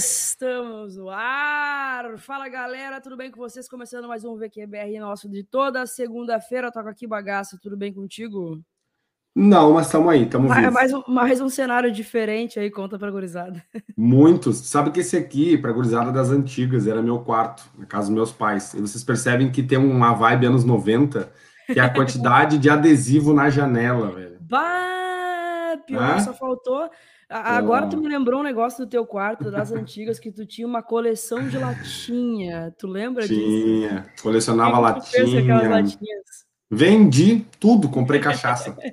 [0.00, 2.16] Estamos no ar!
[2.16, 3.68] Fala galera, tudo bem com vocês?
[3.68, 6.72] Começando mais um VQBR nosso de toda segunda-feira.
[6.72, 8.58] Toca aqui bagaça, tudo bem contigo?
[9.36, 10.72] Não, mas estamos aí, estamos vivos.
[10.72, 13.62] Mais, um, mais um cenário diferente aí, conta pra gurizada.
[13.94, 14.56] Muitos.
[14.60, 18.32] Sabe que esse aqui, pra gurizada das antigas, era meu quarto, na casa dos meus
[18.32, 18.72] pais.
[18.72, 21.30] E vocês percebem que tem uma vibe anos 90,
[21.66, 24.40] que é a quantidade de adesivo na janela, velho.
[24.50, 26.90] Bah, pior, só faltou
[27.30, 30.82] Agora tu me lembrou um negócio do teu quarto, das antigas, que tu tinha uma
[30.82, 32.74] coleção de latinha.
[32.76, 33.38] Tu lembra tinha.
[33.38, 33.64] disso?
[33.64, 34.06] Tinha.
[34.20, 35.24] Colecionava latinha.
[36.68, 38.76] Vendi tudo, comprei cachaça.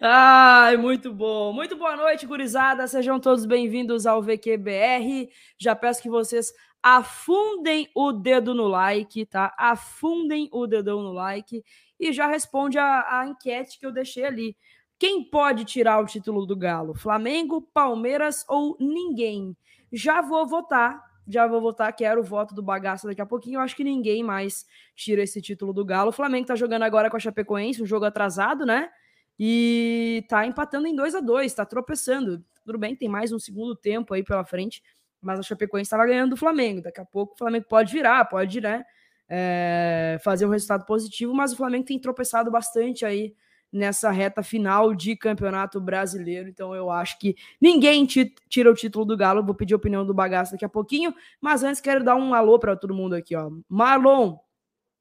[0.00, 1.54] Ai, muito bom.
[1.54, 2.86] Muito boa noite, gurizada.
[2.86, 5.30] Sejam todos bem-vindos ao VQBR.
[5.58, 6.52] Já peço que vocês
[6.82, 9.54] afundem o dedo no like, tá?
[9.58, 11.64] Afundem o dedão no like
[11.98, 14.54] e já responde a, a enquete que eu deixei ali.
[15.04, 16.94] Quem pode tirar o título do Galo?
[16.94, 19.54] Flamengo, Palmeiras ou ninguém?
[19.92, 23.56] Já vou votar, já vou votar, quero o voto do bagaço daqui a pouquinho.
[23.56, 24.64] Eu acho que ninguém mais
[24.96, 26.08] tira esse título do Galo.
[26.08, 28.88] O Flamengo tá jogando agora com a Chapecoense, um jogo atrasado, né?
[29.38, 32.42] E tá empatando em 2 a 2 tá tropeçando.
[32.64, 34.82] Tudo bem, tem mais um segundo tempo aí pela frente,
[35.20, 36.80] mas a Chapecoense estava ganhando do Flamengo.
[36.80, 38.82] Daqui a pouco o Flamengo pode virar, pode, né?
[39.28, 43.34] É, fazer um resultado positivo, mas o Flamengo tem tropeçado bastante aí
[43.74, 46.48] nessa reta final de campeonato brasileiro.
[46.48, 49.44] Então eu acho que ninguém tira o título do Galo.
[49.44, 51.12] Vou pedir a opinião do bagaço daqui a pouquinho.
[51.40, 53.50] Mas antes quero dar um alô para todo mundo aqui, ó.
[53.68, 54.38] Marlon,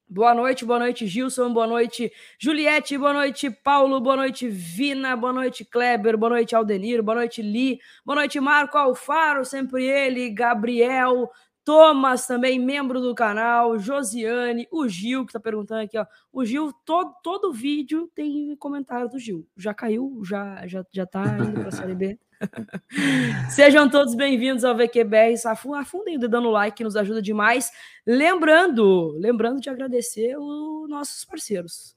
[0.05, 5.33] Boa noite, boa noite, Gilson, boa noite, Juliette, boa noite, Paulo, boa noite, Vina, boa
[5.33, 11.31] noite, Kleber, boa noite, Aldenir, boa noite, Li, boa noite, Marco Alfaro, sempre ele, Gabriel,
[11.63, 16.05] Thomas também, membro do canal, Josiane, o Gil, que tá perguntando aqui, ó.
[16.31, 19.47] O Gil, todo, todo vídeo tem comentário do Gil.
[19.55, 22.19] Já caiu, já, já, já tá indo pra Série B.
[23.49, 25.35] Sejam todos bem-vindos ao VQBR
[25.77, 27.71] Afundem o dedão no like, nos ajuda demais.
[28.05, 31.95] Lembrando, lembrando de agradecer os nossos parceiros.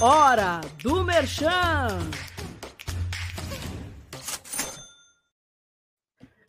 [0.00, 2.31] Hora do Merchan!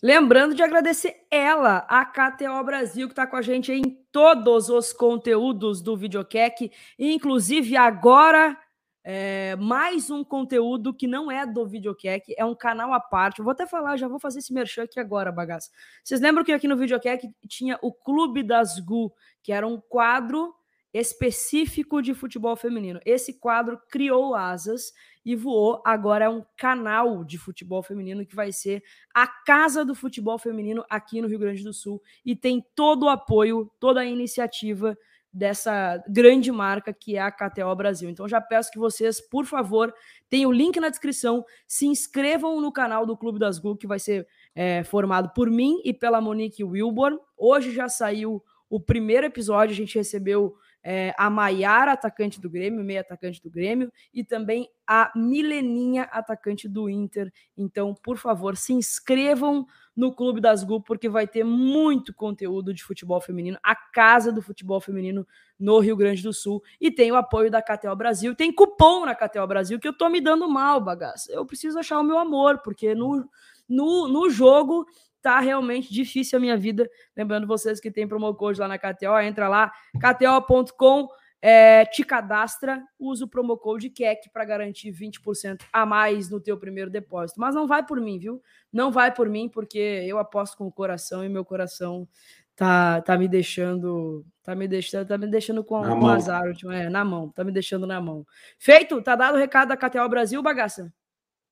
[0.03, 4.91] Lembrando de agradecer ela, a KTO Brasil, que está com a gente em todos os
[4.91, 6.69] conteúdos do Videocac,
[7.00, 8.59] inclusive agora
[9.02, 13.42] é, mais um conteúdo que não é do Videocac, é um canal à parte.
[13.42, 15.69] Vou até falar, já vou fazer esse merchan aqui agora, bagaça.
[16.03, 19.09] Vocês lembram que aqui no Videocac tinha o Clube das Gu,
[19.42, 20.53] que era um quadro
[20.94, 23.00] específico de futebol feminino.
[23.06, 24.92] Esse quadro criou asas
[25.26, 25.82] e voou.
[25.86, 30.84] Agora é um canal de futebol feminino que vai ser a casa do futebol feminino
[30.90, 34.98] aqui no Rio Grande do Sul e tem todo o apoio, toda a iniciativa
[35.34, 38.10] dessa grande marca que é a KTO Brasil.
[38.10, 39.94] Então já peço que vocês, por favor,
[40.30, 43.98] tenham o link na descrição, se inscrevam no canal do Clube das Gu, que vai
[43.98, 47.18] ser é, formado por mim e pela Monique Wilborn.
[47.36, 52.84] Hoje já saiu o primeiro episódio, a gente recebeu é, a Maiara, atacante do Grêmio,
[52.84, 57.32] meia atacante do Grêmio, e também a Mileninha, atacante do Inter.
[57.58, 62.84] Então, por favor, se inscrevam no Clube das Gu, porque vai ter muito conteúdo de
[62.84, 65.26] futebol feminino, a casa do futebol feminino
[65.58, 66.62] no Rio Grande do Sul.
[66.82, 68.36] E tem o apoio da KTO Brasil.
[68.36, 71.32] Tem cupom na KTO Brasil que eu tô me dando mal, bagaço.
[71.32, 73.30] Eu preciso achar o meu amor, porque no,
[73.70, 74.86] no, no jogo
[75.24, 76.88] tá realmente difícil a minha vida.
[77.16, 81.08] Lembrando vocês que tem promo code lá na KTO, entra lá, kto.com,
[81.42, 86.58] é, te cadastra, usa o promo code KEC para garantir 20% a mais no teu
[86.58, 87.40] primeiro depósito.
[87.40, 88.42] Mas não vai por mim, viu?
[88.72, 92.08] Não vai por mim, porque eu aposto com o coração e meu coração
[92.54, 97.04] tá, tá me deixando, tá me deixando, tá me deixando com, com azar, é, na
[97.06, 98.26] mão, tá me deixando na mão.
[98.60, 100.94] Feito, tá dado o recado da KTO Brasil, bagaça?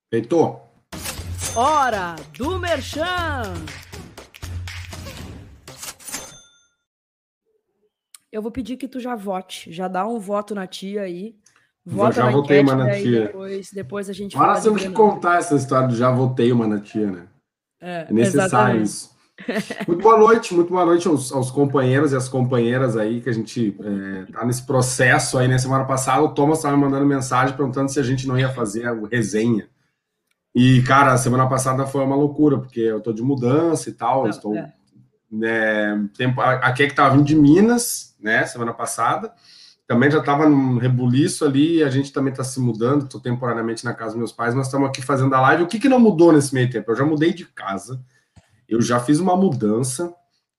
[0.10, 0.71] Feito.
[1.54, 3.44] Hora do Merchan!
[8.32, 11.36] Eu vou pedir que tu já vote, já dá um voto na tia aí.
[11.86, 13.26] Vota já votei uma na tia.
[13.26, 16.80] Depois, depois a gente nós temos que contar essa história do já votei uma na
[16.80, 17.28] tia, né?
[17.82, 18.84] É, é necessário exatamente.
[18.84, 19.12] isso.
[19.86, 23.34] Muito boa noite, muito boa noite aos, aos, companheiros e às companheiras aí que a
[23.34, 25.58] gente é, tá nesse processo aí, né?
[25.58, 28.88] Semana passada o Thomas estava me mandando mensagem perguntando se a gente não ia fazer
[28.88, 29.68] a resenha
[30.54, 34.24] e, cara, a semana passada foi uma loucura, porque eu tô de mudança e tal.
[34.24, 34.56] Não, estou.
[34.56, 34.74] É.
[35.32, 39.32] Né, tempo, a Kek tava vindo de Minas, né, semana passada.
[39.88, 43.94] Também já estava num rebuliço ali, a gente também está se mudando, estou temporariamente na
[43.94, 45.64] casa dos meus pais, mas estamos aqui fazendo a live.
[45.64, 46.92] O que, que não mudou nesse meio tempo?
[46.92, 48.02] Eu já mudei de casa,
[48.68, 50.14] eu já fiz uma mudança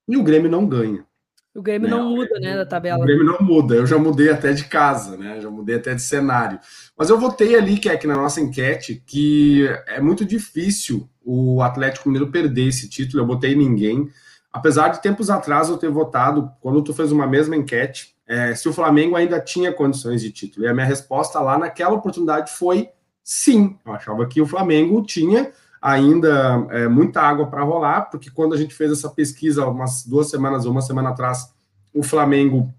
[0.09, 1.05] e o Grêmio não ganha.
[1.55, 2.99] O Grêmio não, não muda, né, da tabela.
[2.99, 3.75] O Grêmio não muda.
[3.75, 5.39] Eu já mudei até de casa, né?
[5.39, 6.59] Já mudei até de cenário.
[6.97, 11.61] Mas eu votei ali, que é aqui na nossa enquete, que é muito difícil o
[11.61, 13.23] Atlético Mineiro perder esse título.
[13.23, 14.09] Eu botei ninguém.
[14.51, 18.67] Apesar de tempos atrás eu ter votado, quando tu fez uma mesma enquete, é, se
[18.67, 20.65] o Flamengo ainda tinha condições de título.
[20.65, 22.89] E a minha resposta lá naquela oportunidade foi
[23.23, 23.79] sim.
[23.85, 25.53] Eu achava que o Flamengo tinha
[25.83, 30.31] ainda é, muita água para rolar, porque quando a gente fez essa pesquisa umas duas
[30.31, 31.53] semanas ou uma semana atrás,
[31.93, 32.73] o Flamengo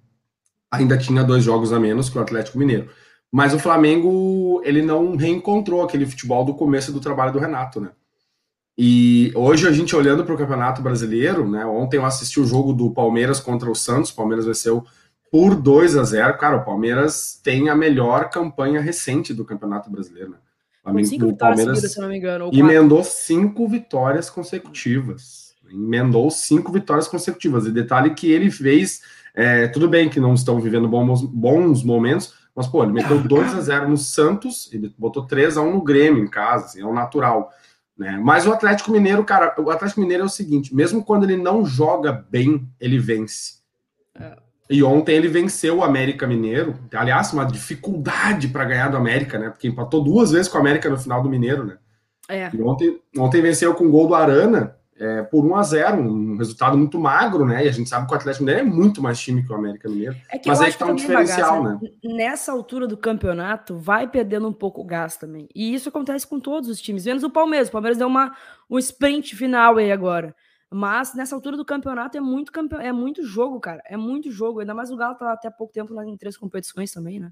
[0.72, 2.90] ainda tinha dois jogos a menos que o Atlético Mineiro.
[3.30, 7.90] Mas o Flamengo, ele não reencontrou aquele futebol do começo do trabalho do Renato, né?
[8.78, 11.66] E hoje a gente olhando para o Campeonato Brasileiro, né?
[11.66, 14.86] Ontem eu assisti o jogo do Palmeiras contra o Santos, o Palmeiras venceu
[15.32, 16.38] por 2 a 0.
[16.38, 20.38] Cara, o Palmeiras tem a melhor campanha recente do Campeonato Brasileiro, né?
[20.84, 22.50] Com cinco o Palmeiras seguidas, se não me engano.
[22.54, 25.54] Emendou cinco vitórias consecutivas.
[25.72, 27.66] Emendou cinco vitórias consecutivas.
[27.66, 29.02] E detalhe que ele fez.
[29.34, 33.56] É, tudo bem que não estão vivendo bons, bons momentos, mas, pô, ele meteu 2
[33.56, 36.86] a 0 no Santos, ele botou 3 a 1 no Grêmio em casa, assim, é
[36.86, 37.52] o natural.
[37.98, 38.20] Né?
[38.24, 41.66] Mas o Atlético Mineiro, cara, o Atlético Mineiro é o seguinte: mesmo quando ele não
[41.66, 43.63] joga bem, ele vence.
[44.74, 44.78] É.
[44.78, 46.76] E ontem ele venceu o América Mineiro.
[46.94, 49.50] Aliás, uma dificuldade para ganhar do América, né?
[49.50, 51.78] Porque empatou duas vezes com o América no final do Mineiro, né?
[52.28, 52.50] É.
[52.54, 56.38] E ontem, ontem venceu com o gol do Arana é, por 1 a 0 um
[56.38, 57.66] resultado muito magro, né?
[57.66, 59.90] E a gente sabe que o Atlético Mineiro é muito mais time que o América
[59.90, 60.16] Mineiro.
[60.32, 61.92] É mas aí está um diferencial, bagaça, né?
[62.04, 65.50] Nessa altura do campeonato, vai perdendo um pouco o gás também.
[65.54, 67.68] E isso acontece com todos os times, menos o Palmeiras.
[67.68, 68.36] O Palmeiras deu uma,
[68.70, 70.36] um sprint final aí agora.
[70.74, 72.76] Mas nessa altura do campeonato é muito campe...
[72.76, 73.82] é muito jogo, cara.
[73.86, 74.60] É muito jogo.
[74.60, 77.32] Ainda mais o Galo tá até pouco tempo em três competições também, né?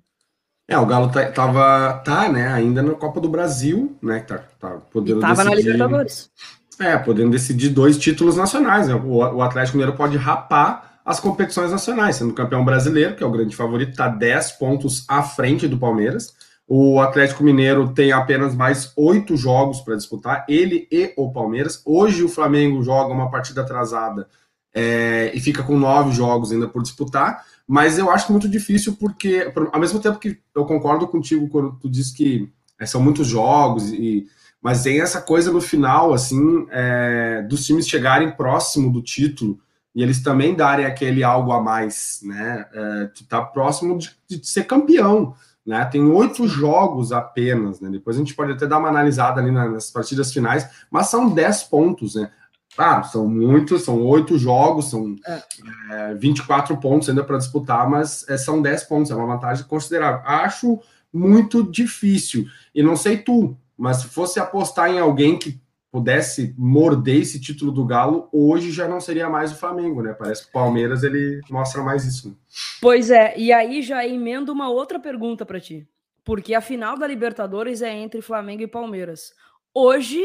[0.67, 4.77] É, o Galo tá, tava, tá, né, ainda na Copa do Brasil, né, tá, tá
[4.89, 6.31] podendo e tava decidir, na Libertadores.
[6.79, 8.95] É, podendo decidir dois títulos nacionais, né?
[8.95, 13.31] O, o Atlético Mineiro pode rapar as competições nacionais, sendo campeão brasileiro, que é o
[13.31, 16.33] grande favorito, tá 10 pontos à frente do Palmeiras,
[16.73, 21.81] o Atlético Mineiro tem apenas mais oito jogos para disputar, ele e o Palmeiras.
[21.85, 24.29] Hoje o Flamengo joga uma partida atrasada
[24.73, 29.51] é, e fica com nove jogos ainda por disputar, mas eu acho muito difícil porque,
[29.69, 33.91] ao mesmo tempo que eu concordo contigo quando tu diz que é, são muitos jogos,
[33.91, 34.27] e,
[34.62, 39.59] mas tem essa coisa no final, assim, é, dos times chegarem próximo do título
[39.94, 42.65] e eles também darem aquele algo a mais, né?
[42.73, 45.35] É, tu tá próximo de, de ser campeão.
[45.65, 45.85] Né?
[45.85, 47.89] Tem oito jogos apenas, né?
[47.89, 51.61] Depois a gente pode até dar uma analisada ali nas partidas finais, mas são dez
[51.63, 52.31] pontos, né?
[52.75, 55.43] Claro, são muitos, são oito jogos, são é.
[55.91, 60.21] É, 24 pontos ainda para disputar, mas é, são 10 pontos, é uma vantagem considerável.
[60.25, 60.79] Acho
[61.13, 62.45] muito difícil.
[62.73, 65.59] E não sei tu, mas se fosse apostar em alguém que
[65.91, 70.13] pudesse morder esse título do Galo, hoje já não seria mais o Flamengo, né?
[70.13, 72.29] Parece que o Palmeiras ele mostra mais isso.
[72.29, 72.35] Né?
[72.81, 75.85] Pois é, e aí já emendo uma outra pergunta para ti.
[76.23, 79.33] Porque a final da Libertadores é entre Flamengo e Palmeiras.
[79.73, 80.21] Hoje,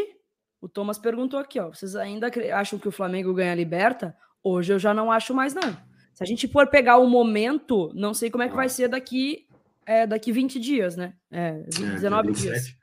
[0.61, 4.17] o Thomas perguntou aqui, ó, vocês ainda acham que o Flamengo ganha a Liberta?
[4.45, 5.77] Hoje eu já não acho mais não.
[6.15, 9.47] Se a gente for pegar o momento, não sei como é que vai ser daqui
[9.85, 11.15] é, daqui 20 dias, né?
[11.31, 12.77] É, 19 é, dias.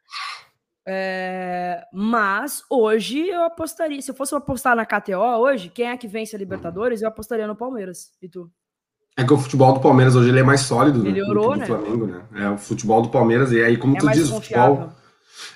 [0.85, 4.01] É, mas hoje eu apostaria.
[4.01, 7.01] Se eu fosse apostar na KTO hoje, quem é que vence a Libertadores?
[7.01, 8.12] Eu apostaria no Palmeiras.
[8.21, 8.51] E tu?
[9.15, 11.56] É que o futebol do Palmeiras hoje ele é mais sólido né, Melhorou, do que
[11.56, 11.65] do né?
[11.65, 12.24] Flamengo, né?
[12.35, 14.89] É o futebol do Palmeiras, e aí, como é tu diz, o futebol.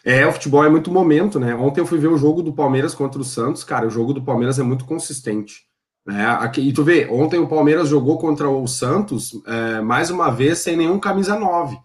[0.04, 1.56] É, o futebol é muito momento, né?
[1.56, 4.22] Ontem eu fui ver o jogo do Palmeiras contra o Santos, cara, o jogo do
[4.22, 5.66] Palmeiras é muito consistente.
[6.06, 6.26] Né?
[6.26, 10.60] Aqui, e tu vê, ontem o Palmeiras jogou contra o Santos é, mais uma vez
[10.60, 11.78] sem nenhum camisa 9.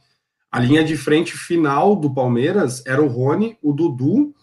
[0.52, 4.34] A linha de frente final do Palmeiras era o Rony, o Dudu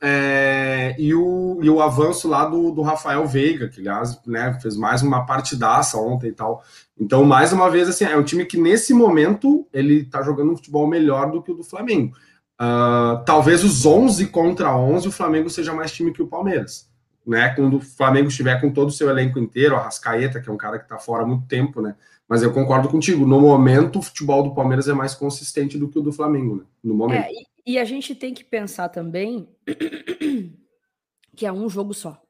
[0.00, 4.74] é, e, o, e o avanço lá do, do Rafael Veiga, que aliás né, fez
[4.74, 6.64] mais uma partidaça ontem e tal.
[6.98, 10.56] Então, mais uma vez, assim, é um time que nesse momento ele tá jogando um
[10.56, 12.16] futebol melhor do que o do Flamengo.
[12.58, 16.88] Uh, talvez os 11 contra 11 o Flamengo seja mais time que o Palmeiras.
[17.26, 20.52] Né, quando o Flamengo estiver com todo o seu elenco inteiro, a Rascaeta, que é
[20.52, 21.94] um cara que está fora há muito tempo, né?
[22.30, 23.26] Mas eu concordo contigo.
[23.26, 26.64] No momento, o futebol do Palmeiras é mais consistente do que o do Flamengo, né?
[26.80, 27.24] No momento.
[27.24, 29.48] É, e, e a gente tem que pensar também
[31.34, 32.22] que é um jogo só.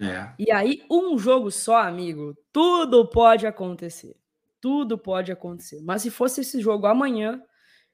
[0.00, 0.32] É.
[0.36, 4.16] E aí, um jogo só, amigo, tudo pode acontecer.
[4.60, 5.80] Tudo pode acontecer.
[5.80, 7.40] Mas se fosse esse jogo amanhã,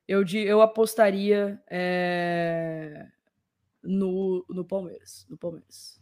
[0.08, 3.08] eu, eu apostaria é,
[3.82, 5.26] no, no Palmeiras.
[5.28, 6.00] No Palmeiras.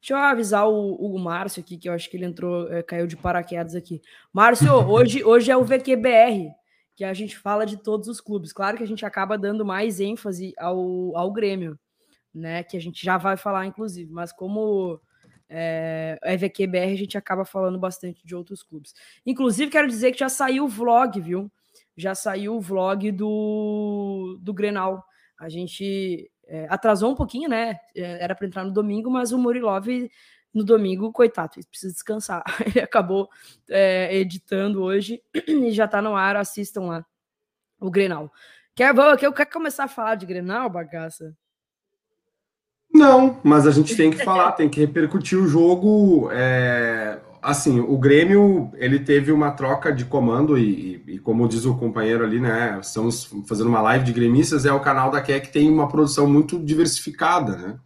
[0.00, 3.06] Deixa eu avisar o, o Márcio aqui, que eu acho que ele entrou, é, caiu
[3.06, 4.00] de paraquedas aqui.
[4.32, 6.50] Márcio, hoje, hoje é o VQBR,
[6.94, 8.52] que a gente fala de todos os clubes.
[8.52, 11.78] Claro que a gente acaba dando mais ênfase ao, ao Grêmio,
[12.34, 12.62] né?
[12.62, 15.00] Que a gente já vai falar, inclusive, mas como
[15.48, 18.94] é, EVQBR a gente acaba falando bastante de outros clubes.
[19.24, 21.50] Inclusive, quero dizer que já saiu o vlog, viu?
[21.96, 25.04] Já saiu o vlog do, do Grenal.
[25.38, 27.78] A gente é, atrasou um pouquinho, né?
[27.94, 29.86] É, era para entrar no domingo, mas o Murilov
[30.54, 32.42] no domingo, coitado, precisa descansar.
[32.64, 33.28] Ele acabou
[33.68, 37.06] é, editando hoje e já tá no ar, assistam lá
[37.78, 38.32] o Grenal.
[38.74, 41.36] Quer, quer, quer começar a falar de Grenal, bagaça?
[42.92, 46.30] Não, mas a gente tem que falar, tem que repercutir o jogo.
[46.32, 51.76] É, assim, o Grêmio ele teve uma troca de comando e, e, como diz o
[51.76, 52.76] companheiro ali, né?
[52.82, 56.58] Estamos fazendo uma live de gremistas, é o canal da que tem uma produção muito
[56.58, 57.78] diversificada, né?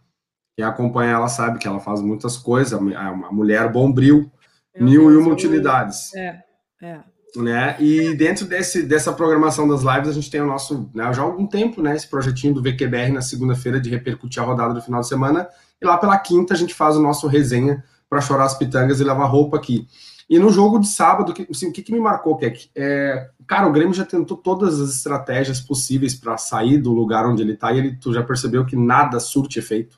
[0.57, 4.31] Quem acompanha ela sabe que ela faz muitas coisas, uma mulher bombril,
[4.77, 6.13] mil e uma utilidades.
[6.15, 6.39] É,
[6.81, 6.99] é.
[7.35, 7.77] Né?
[7.79, 11.25] E dentro desse, dessa programação das lives, a gente tem o nosso, né, já há
[11.25, 14.99] algum tempo, né, esse projetinho do VQBR na segunda-feira de repercutir a rodada do final
[14.99, 15.47] de semana,
[15.81, 19.05] e lá pela quinta a gente faz o nosso resenha para chorar as pitangas e
[19.05, 19.87] lavar roupa aqui.
[20.29, 22.69] E no jogo de sábado, assim, o que, que me marcou, Keck?
[22.75, 27.41] É, cara, o Grêmio já tentou todas as estratégias possíveis para sair do lugar onde
[27.41, 29.97] ele está e ele, tu já percebeu que nada surte efeito.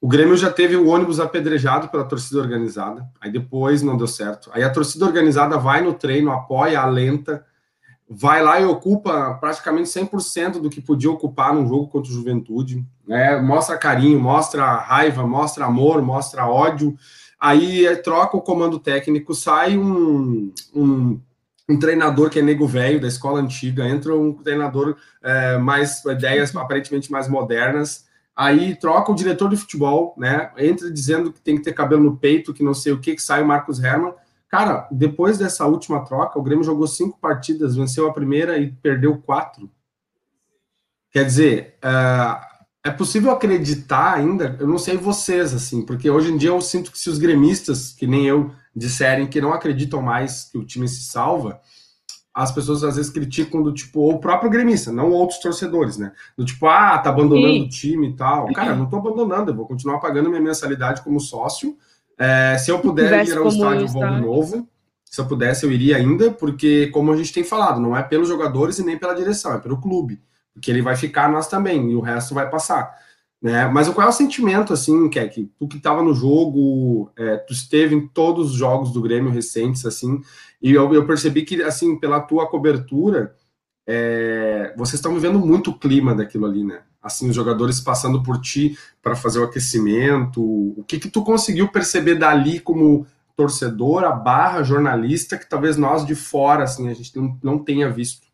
[0.00, 4.50] O Grêmio já teve o ônibus apedrejado pela torcida organizada, aí depois não deu certo.
[4.54, 7.44] Aí a torcida organizada vai no treino, apoia, alenta,
[8.08, 12.84] vai lá e ocupa praticamente 100% do que podia ocupar num jogo contra o Juventude.
[13.06, 13.40] Né?
[13.40, 16.96] Mostra carinho, mostra raiva, mostra amor, mostra ódio.
[17.40, 21.20] Aí é, troca o comando técnico, sai um, um,
[21.68, 26.54] um treinador que é nego velho da escola antiga, entra um treinador é, mais ideias
[26.54, 28.04] aparentemente mais modernas
[28.36, 30.50] aí troca o diretor de futebol, né?
[30.58, 33.22] Entra dizendo que tem que ter cabelo no peito, que não sei o que, que
[33.22, 34.12] sai o Marcos Herman.
[34.54, 39.18] Cara, depois dessa última troca, o Grêmio jogou cinco partidas, venceu a primeira e perdeu
[39.18, 39.68] quatro.
[41.10, 42.40] Quer dizer, uh,
[42.84, 46.92] é possível acreditar ainda, eu não sei vocês, assim, porque hoje em dia eu sinto
[46.92, 50.86] que se os gremistas, que nem eu, disserem que não acreditam mais que o time
[50.86, 51.60] se salva,
[52.32, 56.12] as pessoas às vezes criticam do tipo, o próprio gremista, não outros torcedores, né?
[56.38, 57.64] Do tipo, ah, tá abandonando Sim.
[57.64, 58.52] o time e tal.
[58.52, 61.76] Cara, eu não tô abandonando, eu vou continuar pagando minha mensalidade como sócio.
[62.18, 64.68] É, se eu puder ir ao estádio, vou de novo.
[65.04, 68.28] Se eu pudesse, eu iria ainda, porque, como a gente tem falado, não é pelos
[68.28, 70.20] jogadores e nem pela direção, é pelo clube.
[70.52, 72.92] Porque ele vai ficar, nós também, e o resto vai passar.
[73.40, 73.66] Né?
[73.68, 75.52] Mas qual é o sentimento, assim, Keck?
[75.58, 79.84] Tu que estava no jogo, é, tu esteve em todos os jogos do Grêmio recentes,
[79.86, 80.20] assim,
[80.60, 83.36] e eu, eu percebi que, assim, pela tua cobertura,
[83.86, 86.80] é, vocês estão vivendo muito o clima daquilo ali, né?
[87.04, 90.42] Assim, os jogadores passando por ti para fazer o aquecimento.
[90.42, 93.06] O que que tu conseguiu perceber dali como
[93.36, 97.90] torcedor, a barra, jornalista, que talvez nós de fora, assim, a gente não, não tenha
[97.90, 98.26] visto?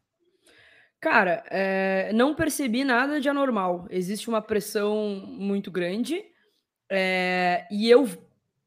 [1.00, 3.86] Cara, é, não percebi nada de anormal.
[3.88, 6.22] Existe uma pressão muito grande.
[6.90, 8.06] É, e eu.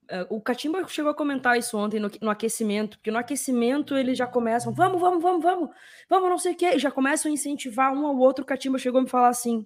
[0.10, 4.18] É, o Catimba chegou a comentar isso ontem no, no, aquecimento, porque no aquecimento eles
[4.18, 5.70] já começam, vamos, vamos, vamos, vamos,
[6.10, 8.44] vamos, não sei o quê, já começam a incentivar um ao outro.
[8.44, 9.66] O Catimba chegou a me falar assim: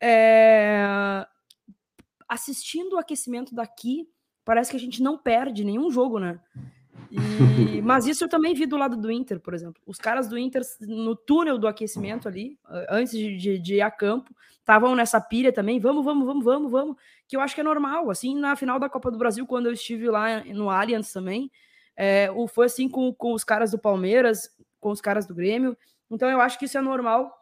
[0.00, 1.26] é,
[2.28, 4.08] assistindo o aquecimento daqui,
[4.44, 6.40] parece que a gente não perde nenhum jogo, né?
[7.10, 7.18] E,
[7.82, 9.80] mas isso eu também vi do lado do Inter, por exemplo.
[9.86, 12.58] Os caras do Inter, no túnel do aquecimento ali,
[12.88, 15.78] antes de, de, de ir a campo, estavam nessa pilha também.
[15.78, 16.96] Vamos, vamos, vamos, vamos, vamos.
[17.28, 18.10] Que eu acho que é normal.
[18.10, 21.50] Assim, na final da Copa do Brasil, quando eu estive lá no Allianz também,
[21.96, 25.76] é, foi assim com, com os caras do Palmeiras, com os caras do Grêmio.
[26.10, 27.32] Então eu acho que isso é normal,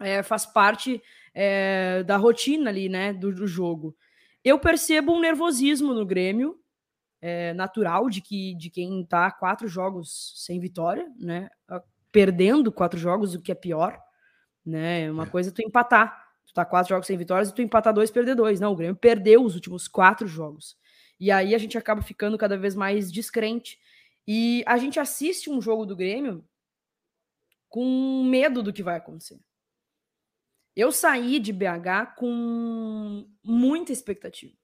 [0.00, 1.02] é, faz parte
[1.34, 3.96] é, da rotina ali, né, do, do jogo.
[4.44, 6.58] Eu percebo um nervosismo no Grêmio,
[7.20, 11.48] é, natural de que de quem está quatro jogos sem vitória, né?
[12.10, 13.96] Perdendo quatro jogos, o que é pior,
[14.66, 15.08] né?
[15.10, 15.26] Uma é.
[15.26, 16.20] coisa é tu empatar.
[16.44, 18.58] Tu tá quatro jogos sem vitórias e tu empatar dois, perder dois.
[18.58, 20.76] Não, o Grêmio perdeu os últimos quatro jogos.
[21.18, 23.78] E aí a gente acaba ficando cada vez mais descrente.
[24.26, 26.44] E a gente assiste um jogo do Grêmio
[27.68, 29.38] com medo do que vai acontecer.
[30.74, 34.54] Eu saí de BH com muita expectativa,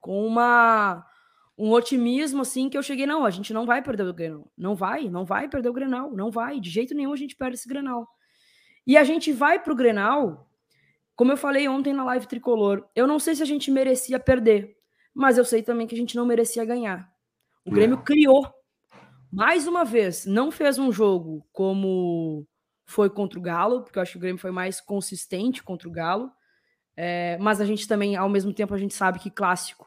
[0.00, 1.04] com uma
[1.58, 4.48] um otimismo assim que eu cheguei, não, a gente não vai perder o Grenal.
[4.56, 7.56] Não vai, não vai perder o Grenal, não vai, de jeito nenhum a gente perde
[7.56, 8.08] esse Grenal.
[8.86, 10.48] E a gente vai pro Grenal,
[11.16, 14.76] como eu falei ontem na live tricolor, eu não sei se a gente merecia perder,
[15.12, 17.10] mas eu sei também que a gente não merecia ganhar.
[17.66, 18.48] O Grêmio criou
[19.32, 22.46] mais uma vez, não fez um jogo como
[22.88, 25.92] foi contra o Galo, porque eu acho que o Grêmio foi mais consistente contra o
[25.92, 26.32] Galo.
[26.96, 29.86] É, mas a gente também, ao mesmo tempo, a gente sabe que clássico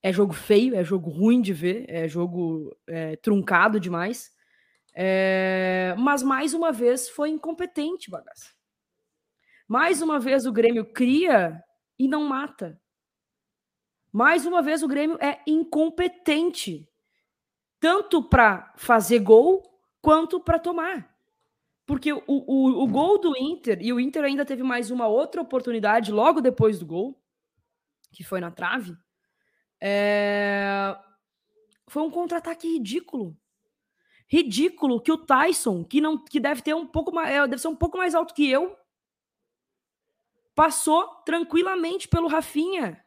[0.00, 4.30] é jogo feio, é jogo ruim de ver, é jogo é, truncado demais.
[4.94, 8.52] É, mas mais uma vez foi incompetente, bagaça.
[9.66, 11.60] Mais uma vez o Grêmio cria
[11.98, 12.80] e não mata.
[14.12, 16.88] Mais uma vez, o Grêmio é incompetente,
[17.80, 19.62] tanto para fazer gol
[20.00, 21.09] quanto para tomar.
[21.90, 25.42] Porque o, o, o gol do Inter, e o Inter ainda teve mais uma outra
[25.42, 27.20] oportunidade logo depois do gol,
[28.12, 28.96] que foi na trave,
[29.80, 30.96] é...
[31.88, 33.36] foi um contra-ataque ridículo.
[34.28, 37.66] Ridículo que o Tyson, que não que deve ter um pouco mais, é, deve ser
[37.66, 38.78] um pouco mais alto que eu,
[40.54, 43.04] passou tranquilamente pelo Rafinha.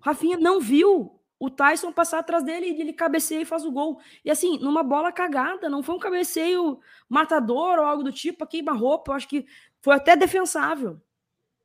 [0.00, 4.00] Rafinha não viu o Tyson passar atrás dele e ele cabeceia e faz o gol.
[4.24, 8.46] E assim, numa bola cagada, não foi um cabeceio matador ou algo do tipo, a
[8.46, 9.46] queima-roupa, eu acho que
[9.80, 11.00] foi até defensável.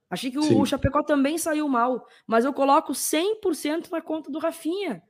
[0.09, 4.37] Achei que o, o Chapecó também saiu mal, mas eu coloco 100% na conta do
[4.37, 5.01] Rafinha,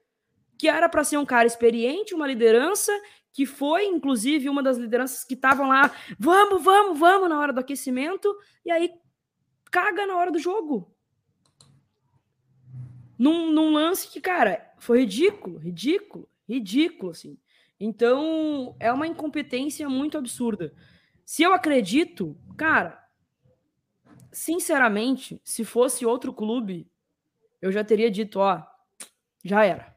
[0.58, 2.92] que era para ser um cara experiente, uma liderança,
[3.34, 7.60] que foi inclusive uma das lideranças que estavam lá, vamos, vamos, vamos na hora do
[7.60, 8.92] aquecimento, e aí
[9.70, 10.93] caga na hora do jogo
[13.18, 17.38] num, num lance que, cara, foi ridículo, ridículo, ridículo, assim.
[17.80, 20.74] Então, é uma incompetência muito absurda.
[21.26, 23.02] Se eu acredito, cara,
[24.32, 26.88] sinceramente, se fosse outro clube,
[27.62, 28.62] eu já teria dito, ó,
[29.44, 29.96] já era.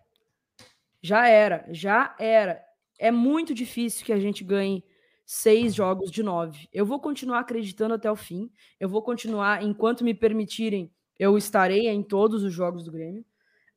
[1.02, 2.62] Já era, já era.
[2.98, 4.84] É muito difícil que a gente ganhe
[5.24, 6.68] seis jogos de nove.
[6.72, 8.50] Eu vou continuar acreditando até o fim.
[8.78, 13.24] Eu vou continuar, enquanto me permitirem eu estarei em todos os jogos do Grêmio.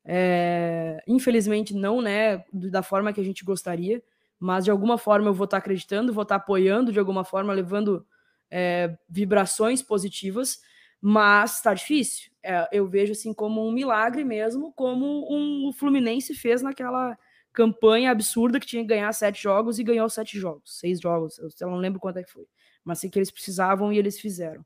[0.04, 4.02] É, infelizmente, não né, da forma que a gente gostaria,
[4.38, 8.06] mas de alguma forma eu vou estar acreditando, vou estar apoiando, de alguma forma, levando
[8.50, 10.60] é, vibrações positivas,
[11.00, 12.30] mas está difícil.
[12.42, 17.16] É, eu vejo assim como um milagre mesmo, como um, o Fluminense fez naquela
[17.52, 21.68] campanha absurda que tinha que ganhar sete jogos e ganhou sete jogos, seis jogos, eu
[21.68, 22.46] não lembro quanto é que foi,
[22.84, 24.64] mas sei que eles precisavam e eles fizeram.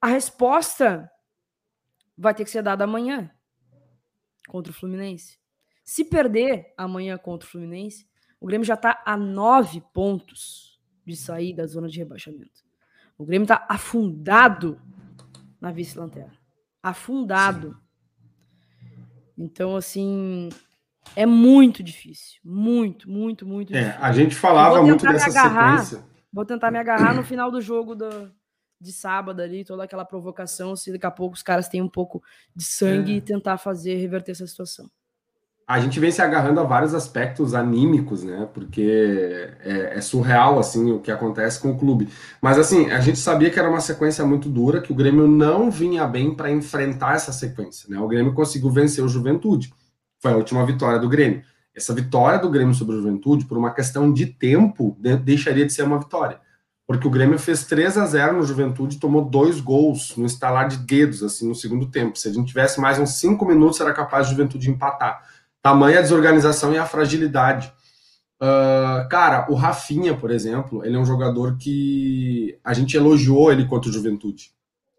[0.00, 1.10] A resposta
[2.16, 3.30] vai ter que ser dada amanhã
[4.48, 5.38] contra o Fluminense.
[5.84, 8.08] Se perder amanhã contra o Fluminense,
[8.40, 12.64] o Grêmio já está a nove pontos de sair da zona de rebaixamento.
[13.16, 14.80] O Grêmio está afundado
[15.60, 16.36] na vice-lanterna.
[16.82, 17.78] Afundado.
[19.38, 20.48] Então, assim,
[21.14, 22.40] é muito difícil.
[22.44, 24.04] Muito, muito, muito é, difícil.
[24.04, 26.06] A gente falava muito dessa agarrar, sequência.
[26.32, 28.30] Vou tentar me agarrar no final do jogo do,
[28.80, 32.22] de sábado ali, toda aquela provocação, se daqui a pouco os caras têm um pouco
[32.54, 33.16] de sangue é.
[33.16, 34.90] e tentar fazer reverter essa situação.
[35.68, 38.48] A gente vem se agarrando a vários aspectos anímicos, né?
[38.54, 42.08] Porque é, é, surreal, assim, o que acontece com o clube.
[42.40, 45.68] Mas, assim, a gente sabia que era uma sequência muito dura, que o Grêmio não
[45.68, 47.98] vinha bem para enfrentar essa sequência, né?
[47.98, 49.74] O Grêmio conseguiu vencer o Juventude.
[50.20, 51.42] Foi a última vitória do Grêmio.
[51.74, 55.82] Essa vitória do Grêmio sobre o Juventude, por uma questão de tempo, deixaria de ser
[55.82, 56.40] uma vitória
[56.86, 60.76] porque o Grêmio fez 3 a 0 no Juventude, tomou dois gols no estalar de
[60.76, 62.16] dedos, assim, no segundo tempo.
[62.16, 65.20] Se a gente tivesse mais uns cinco minutos, era capaz de Juventude empatar.
[65.60, 67.72] Tamanha a desorganização e a fragilidade.
[68.40, 73.66] Uh, cara, o Rafinha, por exemplo, ele é um jogador que a gente elogiou ele
[73.66, 74.52] contra o Juventude.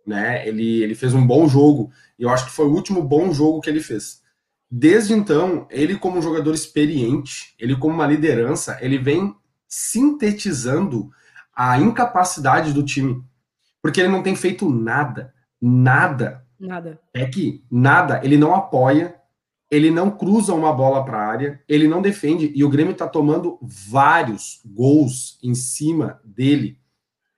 [0.06, 0.46] Né?
[0.46, 3.62] Ele, ele fez um bom jogo, e eu acho que foi o último bom jogo
[3.62, 4.22] que ele fez.
[4.70, 9.34] Desde então, ele como um jogador experiente, ele como uma liderança, ele vem
[9.70, 11.10] sintetizando
[11.58, 13.24] a incapacidade do time.
[13.82, 15.34] Porque ele não tem feito nada.
[15.60, 16.46] Nada.
[16.60, 17.00] Nada.
[17.12, 18.22] É que nada.
[18.24, 19.16] Ele não apoia,
[19.72, 22.52] ele não cruza uma bola para a área, ele não defende.
[22.56, 26.80] E o Grêmio está tomando vários gols em cima dele.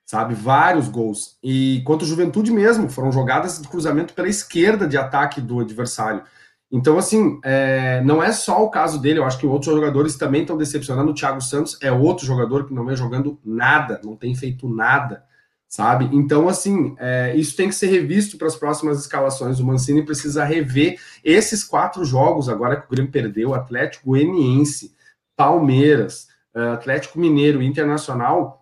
[0.04, 0.34] Sabe?
[0.34, 1.38] Vários gols.
[1.42, 6.24] E quanto Juventude mesmo, foram jogadas de cruzamento pela esquerda de ataque do adversário.
[6.72, 10.42] Então, assim, é, não é só o caso dele, eu acho que outros jogadores também
[10.42, 11.10] estão decepcionando.
[11.10, 15.24] O Thiago Santos é outro jogador que não vem jogando nada, não tem feito nada,
[15.68, 16.08] sabe?
[16.12, 19.58] Então, assim, é, isso tem que ser revisto para as próximas escalações.
[19.58, 24.94] O Mancini precisa rever esses quatro jogos, agora que o Grêmio perdeu: Atlético Goianiense,
[25.36, 28.58] Palmeiras, é, Atlético Mineiro, Internacional.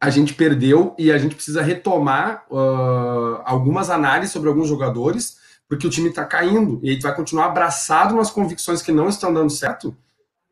[0.00, 5.38] A gente perdeu e a gente precisa retomar uh, algumas análises sobre alguns jogadores
[5.74, 9.34] porque o time está caindo e tu vai continuar abraçado nas convicções que não estão
[9.34, 9.94] dando certo.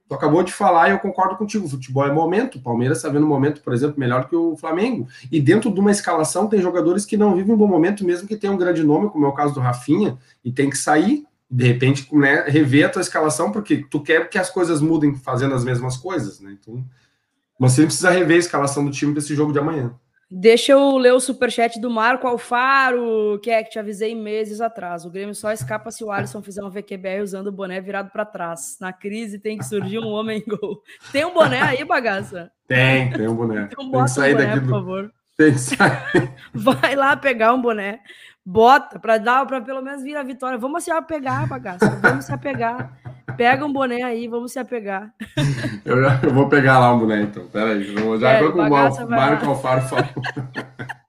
[0.08, 1.68] Tu acabou de falar e eu concordo contigo.
[1.68, 2.58] Futebol é momento.
[2.58, 5.06] O Palmeiras está vendo um momento, por exemplo, melhor que o Flamengo.
[5.30, 8.36] E dentro de uma escalação tem jogadores que não vivem um bom momento, mesmo que
[8.36, 11.24] tenham um grande nome, como é o caso do Rafinha, e tem que sair.
[11.48, 15.54] De repente, né, rever a tua escalação, porque tu quer que as coisas mudem fazendo
[15.54, 16.56] as mesmas coisas, né?
[16.60, 16.84] Então,
[17.58, 19.94] mas você precisa rever a escalação do time para esse jogo de amanhã.
[20.34, 25.04] Deixa eu ler o superchat do Marco Alfaro, que é que te avisei meses atrás.
[25.04, 28.24] O Grêmio só escapa se o Alisson fizer um VQBR usando o boné virado para
[28.24, 28.78] trás.
[28.80, 30.82] Na crise tem que surgir um homem gol.
[31.12, 32.50] Tem um boné aí, bagaça?
[32.66, 33.68] Tem, tem um boné.
[33.70, 34.64] Então bota tem que sair um boné, daqui do...
[34.64, 35.12] por favor.
[35.36, 36.34] Tem que sair.
[36.54, 38.00] Vai lá pegar um boné,
[38.44, 40.58] bota para dar para pelo menos vir a vitória.
[40.58, 41.90] Vamos se apegar, bagaça.
[42.00, 42.98] Vamos se apegar.
[43.36, 45.12] Pega um boné aí, vamos se apegar.
[45.84, 47.46] Eu, eu vou pegar lá um boné, então.
[47.48, 47.82] Peraí,
[48.20, 50.04] já é, com o Marco Alfaro falou.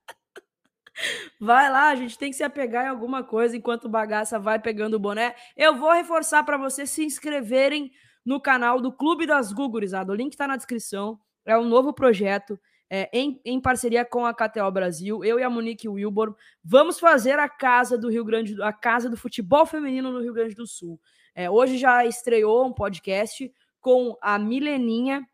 [1.39, 4.57] Vai lá, a gente tem que se apegar em alguma coisa enquanto o bagaça vai
[4.59, 5.35] pegando o boné.
[5.57, 7.91] Eu vou reforçar para vocês se inscreverem
[8.25, 10.13] no canal do Clube das Gugurizada.
[10.13, 11.19] O link está na descrição.
[11.45, 12.57] É um novo projeto
[12.95, 15.25] é, em, em, parceria com a KTO Brasil.
[15.25, 19.17] Eu e a Monique Wilbur vamos fazer a casa do Rio Grande, a casa do
[19.17, 21.01] futebol feminino no Rio Grande do Sul.
[21.33, 23.51] É, hoje já estreou um podcast
[23.81, 25.27] com a Mileninha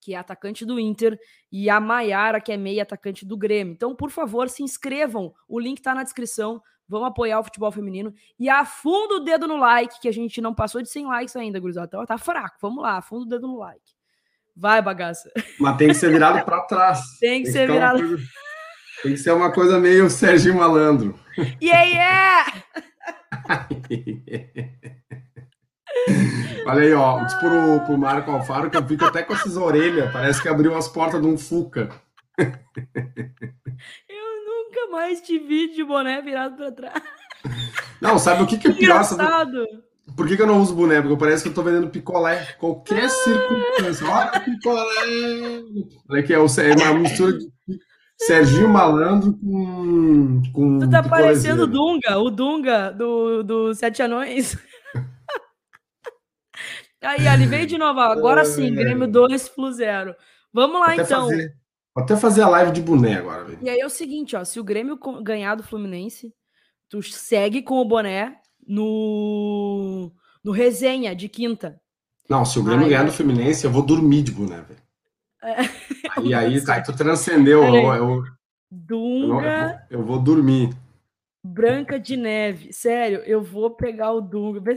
[0.00, 1.18] que é atacante do Inter,
[1.50, 3.72] e a Maiara, que é meia atacante do Grêmio.
[3.72, 5.34] Então, por favor, se inscrevam.
[5.48, 6.62] O link está na descrição.
[6.88, 8.14] Vamos apoiar o futebol feminino.
[8.38, 11.58] E afunda o dedo no like, que a gente não passou de 100 likes ainda,
[11.58, 11.88] gurizada.
[11.88, 12.56] Então, tá fraco.
[12.62, 13.97] Vamos lá, afunda o dedo no like.
[14.60, 15.30] Vai, bagaça.
[15.60, 16.98] Mas tem que ser virado para trás.
[17.20, 18.00] Tem que tem ser que virado.
[18.00, 18.24] Coisa...
[19.02, 21.16] Tem que ser uma coisa meio Serginho Malandro.
[21.62, 22.52] Yeah, yeah!
[26.66, 27.22] Olha aí, ó.
[27.22, 30.12] Diz pro, pro Marco Alfaro que eu fico até com essas orelhas.
[30.12, 31.90] Parece que abriu as portas de um Fuca.
[32.36, 32.48] Eu
[34.44, 37.00] nunca mais te vi de boné virado para trás.
[38.00, 39.04] Não, sabe o que, que é pior?
[39.04, 39.64] Sabe?
[40.16, 41.00] Por que, que eu não uso boné?
[41.00, 42.54] Porque parece que eu tô vendendo picolé.
[42.58, 43.08] Qualquer ah.
[43.08, 44.06] circunstância.
[44.06, 45.62] Olha picolé!
[46.08, 47.48] Olha que é, é uma mistura de
[48.18, 50.42] Serginho Malandro com.
[50.52, 54.56] com tu tá parecendo o Dunga, o Dunga do, do Sete Anões.
[57.00, 58.00] Aí, ali veio de novo.
[58.00, 60.16] Agora sim, Grêmio 2, Flu 0.
[60.52, 61.28] Vamos lá, até então.
[61.28, 61.54] Fazer,
[61.94, 63.56] vou até fazer a live de boné agora.
[63.62, 64.44] E aí é o seguinte, ó.
[64.44, 66.34] Se o Grêmio ganhar do Fluminense,
[66.88, 70.12] tu segue com o boné no,
[70.44, 71.80] no resenha de quinta.
[72.28, 74.82] Não, se o Grêmio ganhar do Fluminense, eu vou dormir de boné, velho.
[75.42, 75.56] É.
[76.16, 77.64] Aí, aí, tá, tu transcendeu.
[77.64, 78.24] Eu, eu,
[78.70, 79.82] Dunga.
[79.88, 80.76] Eu, eu, vou dormir.
[81.42, 82.70] Branca de Neve.
[82.72, 84.60] Sério, eu vou pegar o Dunga.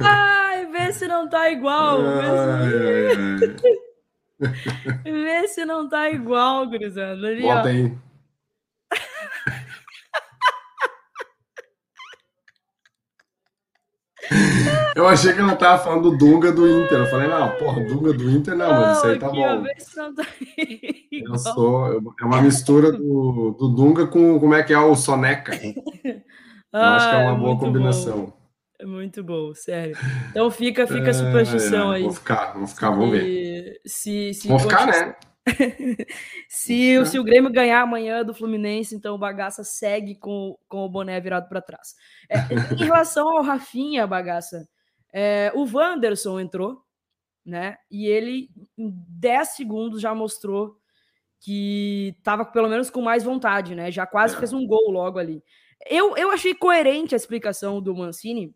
[0.00, 1.98] Ai, vê se não tá igual.
[3.40, 3.83] Se,
[5.04, 7.26] vê se não tá igual, Grisando.
[7.26, 7.92] Ali, Bota aí.
[14.94, 16.98] Eu achei que ela tava falando do Dunga do Inter.
[16.98, 19.64] Eu falei, não, porra, Dunga do Inter não, mas isso aí tá bom.
[20.14, 20.26] Tá
[21.10, 25.52] eu sou, é uma mistura do, do Dunga com como é que é o Soneca.
[25.54, 28.32] Eu acho que é uma boa combinação.
[28.78, 29.96] É muito bom, sério.
[30.30, 32.02] Então fica, fica a é, superstição é, aí.
[32.02, 33.80] Vou ficar, vou ficar, vamos ver.
[33.86, 35.16] Se, se, vou ficar, né?
[36.48, 40.78] se, o, se o Grêmio ganhar amanhã do Fluminense, então o Bagaça segue com, com
[40.78, 41.94] o boné virado para trás.
[42.28, 42.38] É,
[42.74, 44.66] em relação ao Rafinha, Bagaça,
[45.12, 46.82] é, o Wanderson entrou,
[47.44, 47.76] né?
[47.90, 50.76] E ele, em 10 segundos, já mostrou
[51.40, 53.90] que estava pelo menos com mais vontade, né?
[53.90, 54.38] Já quase é.
[54.38, 55.44] fez um gol logo ali.
[55.86, 58.54] Eu, eu achei coerente a explicação do Mancini,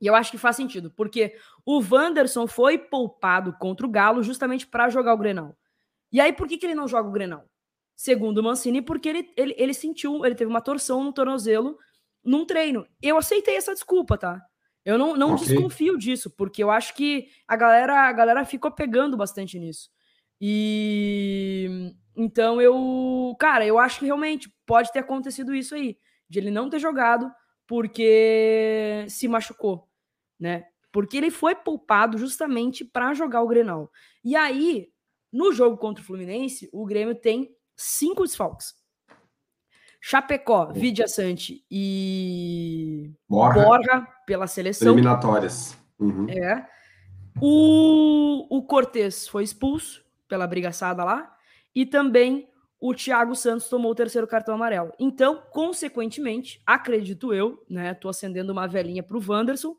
[0.00, 1.34] e eu acho que faz sentido, porque
[1.64, 5.56] o Wanderson foi poupado contra o Galo justamente para jogar o Grenal.
[6.12, 7.44] E aí, por que, que ele não joga o Grenal?
[7.96, 11.76] Segundo o Mancini, porque ele, ele, ele sentiu, ele teve uma torção no tornozelo
[12.24, 12.86] num treino.
[13.02, 14.40] Eu aceitei essa desculpa, tá?
[14.84, 15.48] Eu não, não okay.
[15.48, 19.90] desconfio disso, porque eu acho que a galera, a galera ficou pegando bastante nisso.
[20.40, 25.96] E então eu, cara, eu acho que realmente pode ter acontecido isso aí
[26.28, 27.30] de ele não ter jogado
[27.66, 29.87] porque se machucou,
[30.38, 30.64] né?
[30.92, 33.90] Porque ele foi poupado justamente para jogar o Grenal.
[34.24, 34.88] E aí,
[35.32, 38.74] no jogo contra o Fluminense, o Grêmio tem cinco desfalques.
[40.00, 44.92] Chapecó, Vidia Sante e Borja pela seleção.
[44.92, 45.76] Eliminatórias.
[45.98, 46.28] Uhum.
[46.30, 46.66] É.
[47.40, 51.34] O, o Cortez foi expulso pela brigaçada lá.
[51.74, 52.48] E também
[52.80, 54.92] o Thiago Santos tomou o terceiro cartão amarelo.
[54.98, 57.92] Então, consequentemente, acredito eu, né?
[57.94, 59.76] Tô acendendo uma velhinha pro Wanderson.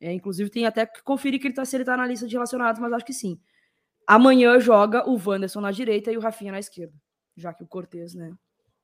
[0.00, 2.34] É, inclusive, tem até que conferir que ele tá, se ele tá na lista de
[2.34, 3.38] relacionados, mas acho que sim.
[4.06, 6.94] Amanhã joga o Wanderson na direita e o Rafinha na esquerda.
[7.36, 8.30] Já que o Cortez, né?
[8.30, 8.36] O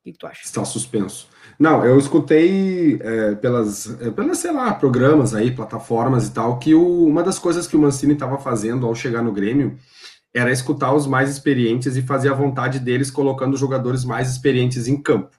[0.04, 0.44] que, que tu acha?
[0.44, 1.28] Está suspenso.
[1.58, 6.74] Não, eu escutei é, pelas, é, pelas, sei lá, programas aí, plataformas e tal, que
[6.74, 9.76] o, uma das coisas que o Mancini estava fazendo ao chegar no Grêmio
[10.32, 14.86] era escutar os mais experientes e fazer a vontade deles colocando os jogadores mais experientes
[14.86, 15.36] em campo.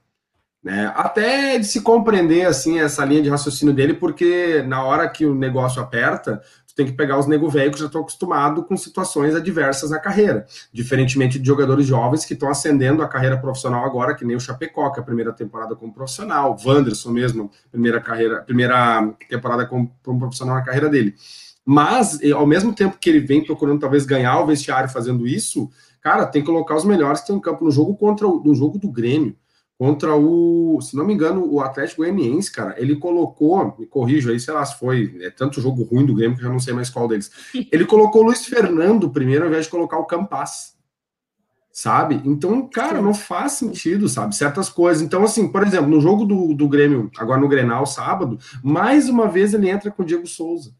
[0.68, 0.92] Né?
[0.94, 5.34] Até de se compreender assim essa linha de raciocínio dele, porque na hora que o
[5.34, 9.34] negócio aperta, tu tem que pegar os nego velho que já estão acostumados com situações
[9.34, 14.26] adversas na carreira, diferentemente de jogadores jovens que estão ascendendo a carreira profissional agora, que
[14.26, 18.42] nem o Chapecó, que é a primeira temporada como profissional, o Wanderson mesmo, primeira carreira,
[18.42, 21.16] primeira temporada como, como profissional na carreira dele.
[21.66, 25.70] Mas, ao mesmo tempo que ele vem procurando talvez ganhar o vestiário fazendo isso,
[26.02, 28.54] cara, tem que colocar os melhores que tem no campo no jogo contra o no
[28.54, 29.34] jogo do Grêmio.
[29.78, 34.40] Contra o, se não me engano, o Atlético Goianiense, cara, ele colocou, me corrijo aí,
[34.40, 36.74] sei lá se foi, é tanto jogo ruim do Grêmio que eu já não sei
[36.74, 37.32] mais qual deles.
[37.72, 40.78] Ele colocou o Luiz Fernando primeiro ao invés de colocar o Campas
[41.78, 42.20] sabe?
[42.26, 44.36] Então, cara, não faz sentido, sabe?
[44.36, 45.04] Certas coisas.
[45.04, 49.28] Então, assim, por exemplo, no jogo do, do Grêmio, agora no Grenal, sábado, mais uma
[49.28, 50.74] vez ele entra com o Diego Souza.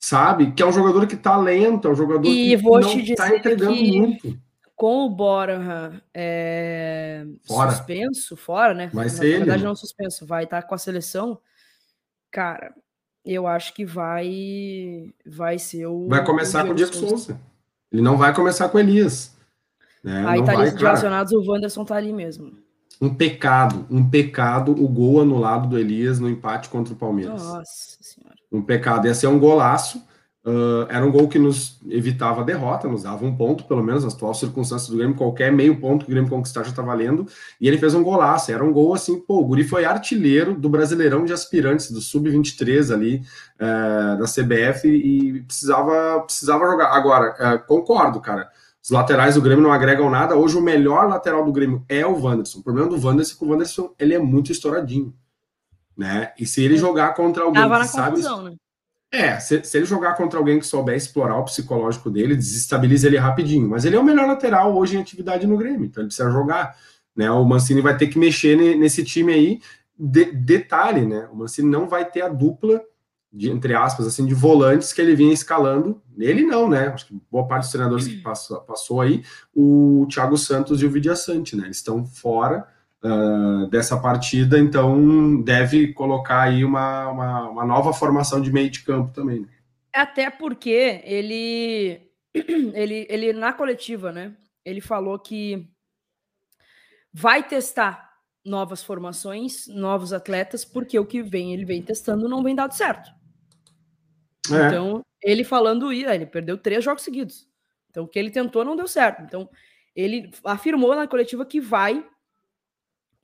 [0.00, 0.50] Sabe?
[0.50, 3.76] Que é um jogador que tá lento, é um jogador e que não tá entregando
[3.76, 4.36] muito.
[4.76, 7.24] Com o Bora é...
[7.46, 7.70] fora.
[7.70, 8.90] suspenso, fora, né?
[8.92, 9.68] Vai ser Na verdade, ele.
[9.68, 11.38] não suspenso, vai estar tá com a seleção.
[12.30, 12.74] Cara,
[13.24, 16.08] eu acho que vai vai ser o.
[16.08, 17.08] Vai começar o com o Diego Souza.
[17.08, 17.40] Souza.
[17.92, 19.34] Ele não vai começar com o Elias.
[20.02, 20.24] Né?
[20.26, 22.52] Aí tá vai, relacionados, o Wanderson tá ali mesmo.
[23.00, 27.42] Um pecado, um pecado o gol anulado do Elias no empate contra o Palmeiras.
[27.42, 28.36] Nossa senhora.
[28.52, 29.06] Um pecado.
[29.06, 30.04] Ia ser um golaço.
[30.46, 34.04] Uh, era um gol que nos evitava a derrota, nos dava um ponto, pelo menos,
[34.04, 37.26] nas atuais circunstâncias do Grêmio, qualquer meio ponto que o Grêmio conquistar já tá valendo,
[37.58, 40.68] e ele fez um golaço, era um gol assim, pô, o Guri foi artilheiro do
[40.68, 43.22] Brasileirão de Aspirantes, do Sub-23 ali,
[43.56, 46.94] uh, da CBF, e precisava, precisava jogar.
[46.94, 48.50] Agora, uh, concordo, cara,
[48.82, 50.36] os laterais do Grêmio não agregam nada.
[50.36, 52.58] Hoje o melhor lateral do Grêmio é o Wanderson.
[52.58, 55.14] O problema do Wanderson é que o Wanderson ele é muito estouradinho.
[55.96, 56.32] Né?
[56.38, 58.16] E se ele jogar contra alguém Tava que sabe.
[58.16, 58.56] Confusão, né?
[59.14, 63.16] É, se, se, ele jogar contra alguém que souber explorar o psicológico dele, desestabiliza ele
[63.16, 63.68] rapidinho.
[63.68, 66.76] Mas ele é o melhor lateral hoje em atividade no Grêmio, então ele precisa jogar.
[67.14, 67.30] Né?
[67.30, 69.60] O Mancini vai ter que mexer nesse time aí.
[69.96, 71.28] De, detalhe, né?
[71.32, 72.82] O Mancini não vai ter a dupla
[73.32, 76.02] de, entre aspas, assim, de volantes que ele vinha escalando.
[76.18, 76.88] Ele não, né?
[76.88, 79.22] Acho que boa parte dos treinadores que passou, passou aí,
[79.54, 81.66] o Thiago Santos e o Vidia Sante, né?
[81.66, 82.66] Eles estão fora
[83.04, 88.82] uh, dessa partida, então deve colocar aí uma, uma, uma, nova formação de meio de
[88.82, 89.40] campo também.
[89.40, 89.48] Né?
[89.92, 92.00] Até porque ele,
[92.74, 94.34] ele, ele, na coletiva, né?
[94.64, 95.68] Ele falou que
[97.12, 98.12] vai testar
[98.44, 103.10] novas formações, novos atletas, porque o que vem, ele vem testando, não vem dado certo.
[104.50, 104.66] É.
[104.66, 107.46] Então, ele falando isso, ele perdeu três jogos seguidos.
[107.90, 109.22] Então, o que ele tentou não deu certo.
[109.22, 109.48] Então,
[109.94, 112.04] ele afirmou na coletiva que vai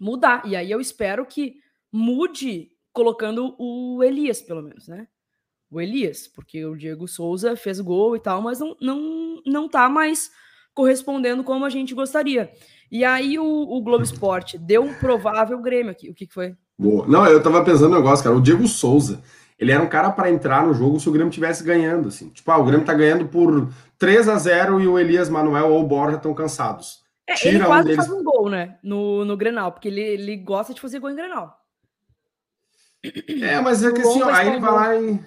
[0.00, 0.42] mudar.
[0.46, 1.56] E aí eu espero que
[1.92, 5.06] mude colocando o Elias, pelo menos, né?
[5.70, 9.88] O Elias, porque o Diego Souza fez gol e tal, mas não, não, não tá
[9.88, 10.30] mais
[10.74, 12.50] correspondendo como a gente gostaria.
[12.90, 16.10] E aí o, o Globo Esporte deu um provável Grêmio aqui.
[16.10, 16.56] O que, que foi?
[16.76, 17.06] Boa.
[17.06, 18.34] Não, eu tava pensando no negócio, cara.
[18.34, 19.22] O Diego Souza,
[19.58, 22.30] ele era um cara para entrar no jogo se o Grêmio tivesse ganhando, assim.
[22.30, 25.84] Tipo, ah, o Grêmio tá ganhando por 3 a 0 e o Elias Manuel ou
[25.84, 26.99] o Borja estão cansados.
[27.30, 27.96] É, ele quase um deles...
[27.96, 28.76] faz um gol, né?
[28.82, 31.56] No, no Grenal, porque ele, ele gosta de fazer gol em Grenal.
[33.28, 35.20] É, mas é que assim, ó, aí ele vai lá e.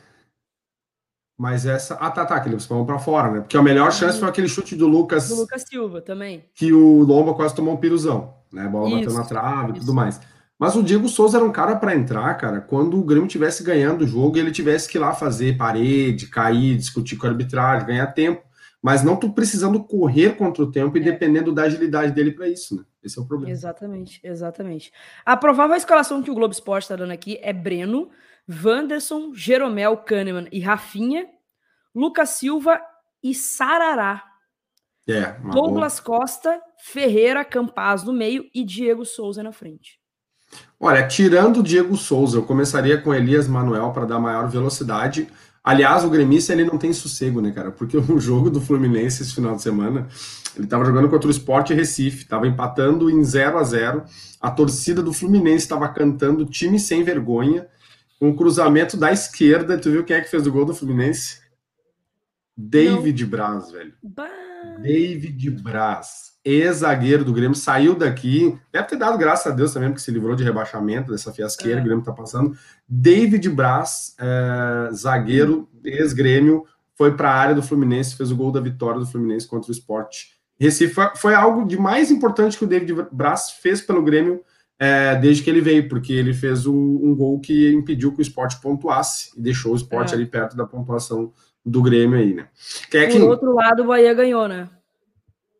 [1.38, 1.96] Mas essa.
[1.96, 3.40] Ah, tá, tá, que ele espalmou pra fora, né?
[3.40, 5.30] Porque a melhor chance foi aquele chute do Lucas.
[5.30, 6.46] Do Lucas Silva também.
[6.54, 8.66] Que o Lomba quase tomou um piruzão, né?
[8.66, 10.20] A bola isso, bateu na trave e tudo mais.
[10.60, 14.04] Mas o Diego Souza era um cara para entrar, cara, quando o Grêmio tivesse ganhando
[14.04, 17.88] o jogo e ele tivesse que ir lá fazer parede, cair, discutir com a arbitragem,
[17.88, 18.44] ganhar tempo.
[18.84, 21.04] Mas não tô precisando correr contra o tempo e é.
[21.06, 22.84] dependendo da agilidade dele para isso, né?
[23.02, 23.50] Esse é o problema.
[23.50, 24.92] Exatamente, exatamente.
[25.26, 28.10] A provável escalação que o Globo Esporte está dando aqui é Breno,
[28.50, 31.28] Wanderson, Jeromel, Kahneman e Rafinha,
[31.96, 32.82] Lucas Silva
[33.24, 34.22] e Sarará.
[35.08, 36.20] É, Douglas boa.
[36.20, 39.98] Costa, Ferreira, Campaz no meio e Diego Souza na frente.
[40.78, 45.30] Olha, tirando o Diego Souza, eu começaria com Elias Manuel para dar maior velocidade.
[45.64, 47.72] Aliás, o gremista ele não tem sossego, né, cara?
[47.72, 50.08] Porque o jogo do Fluminense esse final de semana,
[50.56, 54.04] ele estava jogando contra o Sport Recife, estava empatando em 0 a 0
[54.42, 57.68] A torcida do Fluminense estava cantando time sem vergonha,
[58.20, 59.78] um cruzamento da esquerda.
[59.78, 61.42] Tu viu quem é que fez o gol do Fluminense?
[62.56, 63.30] David não.
[63.30, 63.94] Braz, velho.
[64.04, 64.30] Bah.
[64.82, 70.02] David Braz ex-zagueiro do Grêmio, saiu daqui, deve ter dado graças a Deus também, porque
[70.02, 71.82] se livrou de rebaixamento dessa fiasqueira, é.
[71.82, 72.58] o Grêmio está passando.
[72.88, 78.60] David Braz, é, zagueiro, ex-Grêmio, foi para a área do Fluminense, fez o gol da
[78.60, 80.34] vitória do Fluminense contra o Sport.
[80.60, 84.42] Recife foi, algo de mais importante que o David Braz fez pelo Grêmio
[84.80, 88.22] é, desde que ele veio, porque ele fez um, um, gol que impediu que o
[88.22, 90.16] Sport pontuasse e deixou o Sport é.
[90.16, 91.32] ali perto da pontuação
[91.66, 92.48] do Grêmio aí, né?
[92.92, 93.20] Que é que...
[93.20, 94.70] Por outro lado, o Bahia ganhou, né?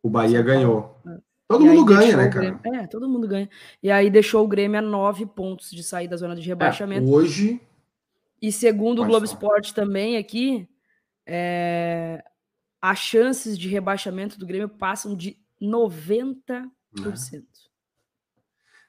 [0.04, 1.00] O Bahia ganhou.
[1.06, 1.16] É.
[1.48, 2.60] Todo e mundo ganha, né, cara?
[2.62, 3.48] é, todo mundo ganha.
[3.82, 7.08] E aí deixou o Grêmio a nove pontos de sair da zona de rebaixamento.
[7.08, 7.58] É, hoje.
[8.40, 10.68] E segundo o Globo Esporte também aqui,
[11.26, 12.22] é,
[12.82, 16.66] as chances de rebaixamento do Grêmio passam de 90%.
[16.98, 17.44] É.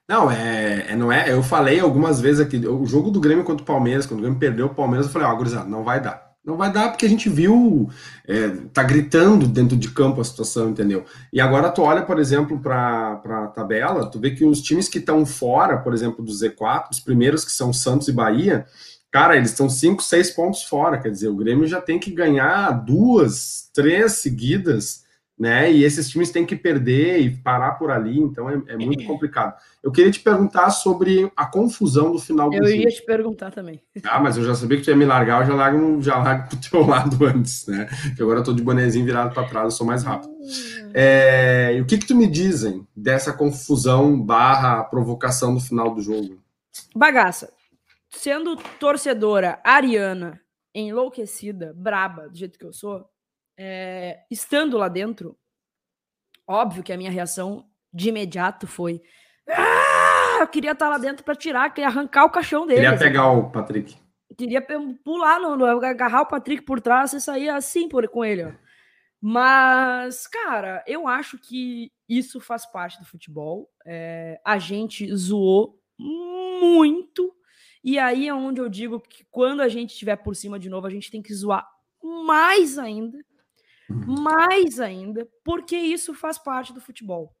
[0.06, 1.32] Não, é, é, não é.
[1.32, 4.38] Eu falei algumas vezes aqui, o jogo do Grêmio contra o Palmeiras, quando o Grêmio
[4.38, 6.25] perdeu o Palmeiras, eu falei, ó, oh, gurizada, não vai dar.
[6.46, 7.90] Não vai dar porque a gente viu,
[8.24, 11.04] é, tá gritando dentro de campo a situação, entendeu?
[11.32, 14.98] E agora tu olha, por exemplo, para a tabela, tu vê que os times que
[14.98, 18.64] estão fora, por exemplo, do Z4, os primeiros que são Santos e Bahia,
[19.10, 22.70] cara, eles estão 5, 6 pontos fora, quer dizer, o Grêmio já tem que ganhar
[22.70, 25.04] duas, três seguidas
[25.38, 25.70] né?
[25.70, 29.54] E esses times têm que perder e parar por ali, então é, é muito complicado.
[29.82, 33.80] Eu queria te perguntar sobre a confusão do final do Eu ia te perguntar também.
[34.02, 36.48] Ah, mas eu já sabia que tu ia me largar, eu já largo, já largo
[36.48, 37.86] pro teu lado antes, né?
[38.16, 40.34] Que agora eu tô de bonezinho virado para trás, eu sou mais rápido.
[40.94, 46.00] É, e o que que tu me dizem dessa confusão barra provocação do final do
[46.00, 46.38] jogo?
[46.94, 47.52] Bagaça,
[48.08, 50.40] sendo torcedora ariana,
[50.74, 53.04] enlouquecida, braba, do jeito que eu sou,
[53.58, 55.36] é, estando lá dentro,
[56.46, 59.02] óbvio que a minha reação de imediato foi:
[59.48, 62.82] ah, eu queria estar lá dentro para tirar, queria arrancar o caixão dele.
[62.82, 63.96] Queria pegar o Patrick.
[64.36, 64.64] Queria
[65.04, 68.44] pular, no, no, agarrar o Patrick por trás e sair assim por, com ele.
[68.44, 68.52] Ó.
[69.20, 73.70] Mas, cara, eu acho que isso faz parte do futebol.
[73.86, 77.34] É, a gente zoou muito.
[77.82, 80.86] E aí é onde eu digo que quando a gente estiver por cima de novo,
[80.86, 81.66] a gente tem que zoar
[82.02, 83.18] mais ainda
[83.88, 87.34] mais ainda, porque isso faz parte do futebol.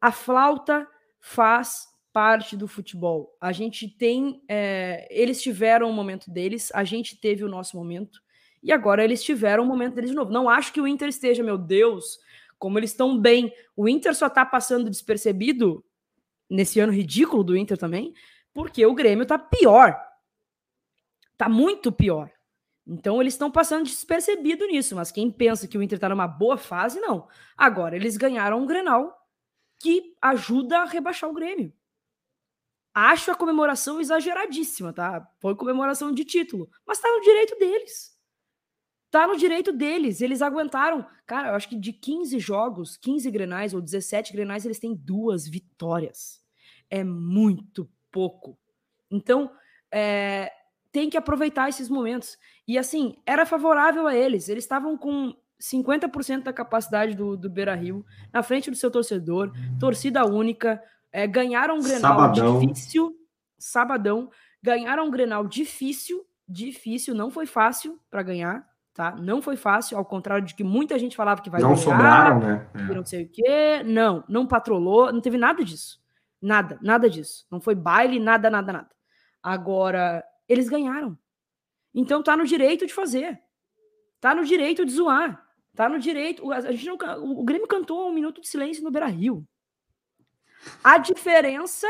[0.00, 0.88] A flauta
[1.20, 3.36] faz parte do futebol.
[3.40, 4.42] A gente tem.
[4.48, 8.20] É, eles tiveram o momento deles, a gente teve o nosso momento,
[8.62, 10.32] e agora eles tiveram o momento deles de novo.
[10.32, 12.18] Não acho que o Inter esteja, meu Deus,
[12.58, 13.52] como eles estão bem.
[13.76, 15.84] O Inter só está passando despercebido
[16.48, 18.12] nesse ano ridículo do Inter também,
[18.52, 19.98] porque o Grêmio tá pior.
[21.36, 22.30] Tá muito pior.
[22.92, 26.56] Então eles estão passando despercebido nisso, mas quem pensa que o Inter está numa boa
[26.56, 27.28] fase, não.
[27.56, 29.16] Agora eles ganharam um Grenal
[29.78, 31.72] que ajuda a rebaixar o Grêmio.
[32.92, 35.24] Acho a comemoração exageradíssima, tá?
[35.38, 38.18] Foi comemoração de título, mas tá no direito deles.
[39.08, 40.20] Tá no direito deles.
[40.20, 41.06] Eles aguentaram.
[41.24, 45.46] Cara, eu acho que de 15 jogos, 15 grenais ou 17 grenais, eles têm duas
[45.46, 46.44] vitórias.
[46.90, 48.58] É muito pouco.
[49.08, 49.52] Então,
[49.92, 50.52] é,
[50.92, 52.36] tem que aproveitar esses momentos.
[52.66, 54.48] E assim, era favorável a eles.
[54.48, 59.52] Eles estavam com 50% da capacidade do, do Beira Rio, na frente do seu torcedor,
[59.78, 62.60] torcida única, é, ganharam um Grenal sabadão.
[62.60, 63.14] difícil,
[63.58, 64.30] sabadão,
[64.62, 69.14] ganharam um Grenal difícil, difícil, não foi fácil para ganhar, tá?
[69.16, 71.76] Não foi fácil, ao contrário de que muita gente falava que vai não ganhar.
[71.76, 72.66] Não sobraram, né?
[72.74, 72.94] É.
[72.94, 73.82] Não sei o quê.
[73.84, 76.00] Não, não patrolou, não teve nada disso.
[76.40, 77.46] Nada, nada disso.
[77.50, 78.88] Não foi baile, nada, nada, nada.
[79.42, 81.16] Agora, eles ganharam.
[81.94, 83.40] Então tá no direito de fazer.
[84.20, 85.46] Tá no direito de zoar.
[85.74, 86.50] Tá no direito.
[86.52, 86.98] A gente não,
[87.38, 89.46] o Grêmio cantou um minuto de silêncio no Beira Rio.
[90.82, 91.86] A diferença.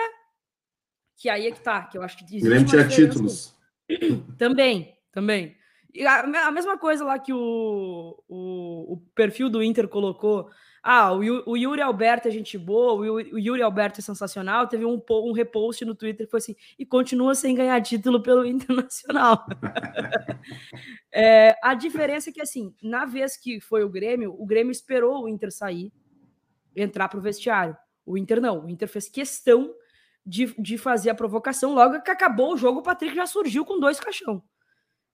[1.16, 2.46] Que aí é que tá, que eu acho que existe.
[2.46, 3.58] O Grêmio tinha títulos.
[4.38, 5.56] Também, também.
[5.92, 10.48] E a, a, mesma coisa lá que o, o, o perfil do Inter colocou
[10.82, 14.66] ah, o, Yuri Alberto é gente boa, o, o Yuri Alberto é sensacional.
[14.66, 18.46] Teve um, um repost no Twitter que foi assim, e continua sem ganhar título pelo
[18.46, 19.46] Internacional.
[21.12, 25.24] é, a diferença é que, assim, na vez que foi o Grêmio, o Grêmio esperou
[25.24, 25.92] o Inter sair,
[26.74, 27.76] entrar para o vestiário.
[28.06, 29.74] O Inter não, o Inter fez questão
[30.24, 31.74] de, de fazer a provocação.
[31.74, 34.42] Logo que acabou o jogo, o Patrick já surgiu com dois caixão.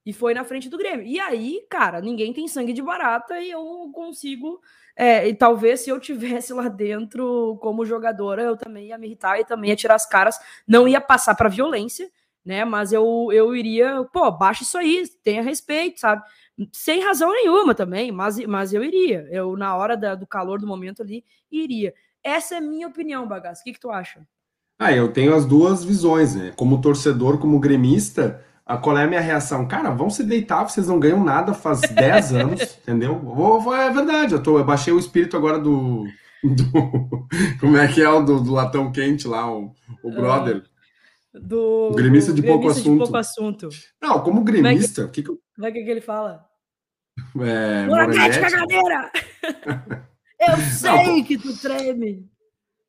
[0.06, 1.04] E foi na frente do Grêmio.
[1.04, 4.60] E aí, cara, ninguém tem sangue de barata e eu consigo
[4.96, 9.38] é, e talvez se eu tivesse lá dentro como jogadora, eu também ia me irritar
[9.38, 12.10] e também ia tirar as caras, não ia passar para violência,
[12.42, 12.64] né?
[12.64, 16.22] Mas eu, eu iria, pô, baixa isso aí, tenha respeito, sabe?
[16.72, 19.28] Sem razão nenhuma também, mas, mas eu iria.
[19.30, 21.92] Eu, na hora da, do calor do momento ali, iria.
[22.24, 23.60] Essa é minha opinião, Bagaço.
[23.60, 24.26] O que, que tu acha?
[24.78, 26.52] Ah, eu tenho as duas visões, né?
[26.56, 29.68] Como torcedor, como gremista, a, qual é a minha reação?
[29.68, 33.16] Cara, vão se deitar, vocês não ganham nada faz 10 anos, entendeu?
[33.20, 36.04] Vou, vou, é verdade, eu, tô, eu baixei o espírito agora do.
[36.42, 37.28] do
[37.60, 40.64] como é que é o do, do latão quente lá, o, o brother?
[41.32, 43.68] Do, o gremista, de, pouco gremista de, pouco assunto.
[44.02, 46.44] Não, como gremista, o que, que, que, que, que ele fala?
[47.40, 49.12] É, Moranete, cagadeira!
[50.40, 52.28] eu sei não, que tu treme!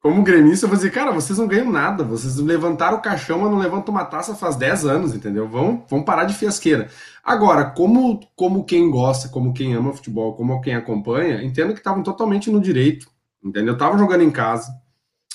[0.07, 2.01] Como gremista, eu vou dizer, cara, vocês não ganham nada.
[2.01, 5.49] Vocês levantaram o caixão, mas não levantam uma taça faz 10 anos, entendeu?
[5.49, 6.87] Vão, vão parar de fiasqueira.
[7.21, 12.01] Agora, como, como quem gosta, como quem ama futebol, como quem acompanha, entendo que estavam
[12.03, 13.11] totalmente no direito,
[13.43, 13.73] entendeu?
[13.73, 14.71] Estavam jogando em casa.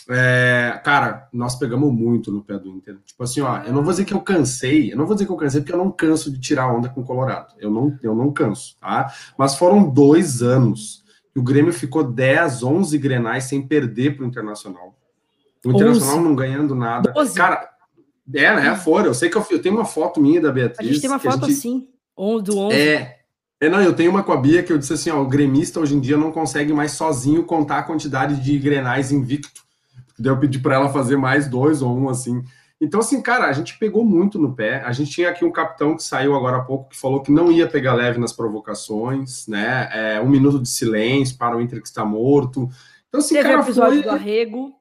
[0.08, 2.96] É, cara, nós pegamos muito no pé do Inter.
[3.04, 5.32] Tipo assim, ó, eu não vou dizer que eu cansei, eu não vou dizer que
[5.32, 7.52] eu cansei, porque eu não canso de tirar onda com o Colorado.
[7.58, 9.12] Eu não, eu não canso, tá?
[9.36, 11.01] Mas foram dois anos
[11.36, 14.94] o Grêmio ficou 10, 11 grenais sem perder para o Internacional.
[15.64, 16.24] O Internacional 11.
[16.24, 17.12] não ganhando nada.
[17.12, 17.34] 12.
[17.34, 17.70] Cara,
[18.34, 18.76] é, né?
[18.76, 19.06] Fora.
[19.06, 20.88] Eu sei que eu, eu, tenho uma foto minha da Beatriz.
[20.88, 21.88] A gente tem uma foto gente, assim.
[22.16, 22.76] do 11.
[22.76, 23.18] É,
[23.60, 25.80] é, não, eu tenho uma com a Bia que eu disse assim, ó, o gremista
[25.80, 29.62] hoje em dia não consegue mais sozinho contar a quantidade de grenais invicto.
[30.18, 32.44] Daí eu pedi para ela fazer mais dois ou um, assim.
[32.82, 34.82] Então, assim, cara, a gente pegou muito no pé.
[34.84, 37.52] A gente tinha aqui um capitão que saiu agora há pouco que falou que não
[37.52, 39.88] ia pegar leve nas provocações, né?
[39.92, 42.68] É, um minuto de silêncio para o Inter que está morto.
[43.08, 44.02] Então, assim, Teve cara, o episódio foi...
[44.02, 44.72] do arrego.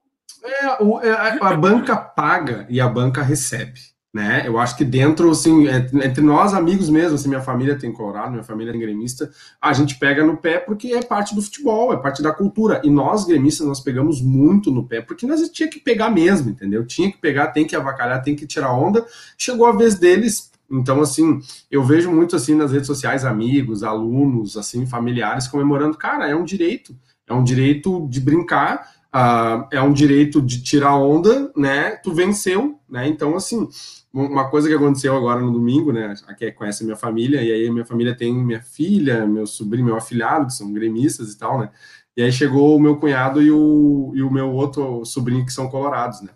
[0.44, 4.44] É, é, a, a banca paga e a banca recebe né?
[4.46, 8.32] Eu acho que dentro, assim, é, entre nós amigos mesmo, assim, minha família tem colorado,
[8.32, 9.32] minha família tem gremista,
[9.62, 12.82] a gente pega no pé porque é parte do futebol, é parte da cultura.
[12.84, 16.86] E nós, gremistas, nós pegamos muito no pé, porque nós tinha que pegar mesmo, entendeu?
[16.86, 19.06] Tinha que pegar, tem que avacalhar, tem que tirar onda.
[19.38, 24.56] Chegou a vez deles, então, assim, eu vejo muito, assim, nas redes sociais, amigos, alunos,
[24.56, 25.98] assim, familiares comemorando.
[25.98, 26.96] Cara, é um direito,
[27.28, 31.92] é um direito de brincar, uh, é um direito de tirar onda, né?
[31.98, 33.08] Tu venceu, né?
[33.08, 33.68] Então, assim,
[34.14, 36.14] uma coisa que aconteceu agora no domingo, né?
[36.28, 39.96] Aqui conhece a minha família, e aí minha família tem minha filha, meu sobrinho, meu
[39.96, 41.70] afilhado, que são gremistas e tal, né?
[42.16, 45.70] E aí chegou o meu cunhado e o, e o meu outro sobrinho, que são
[45.70, 46.30] colorados, né?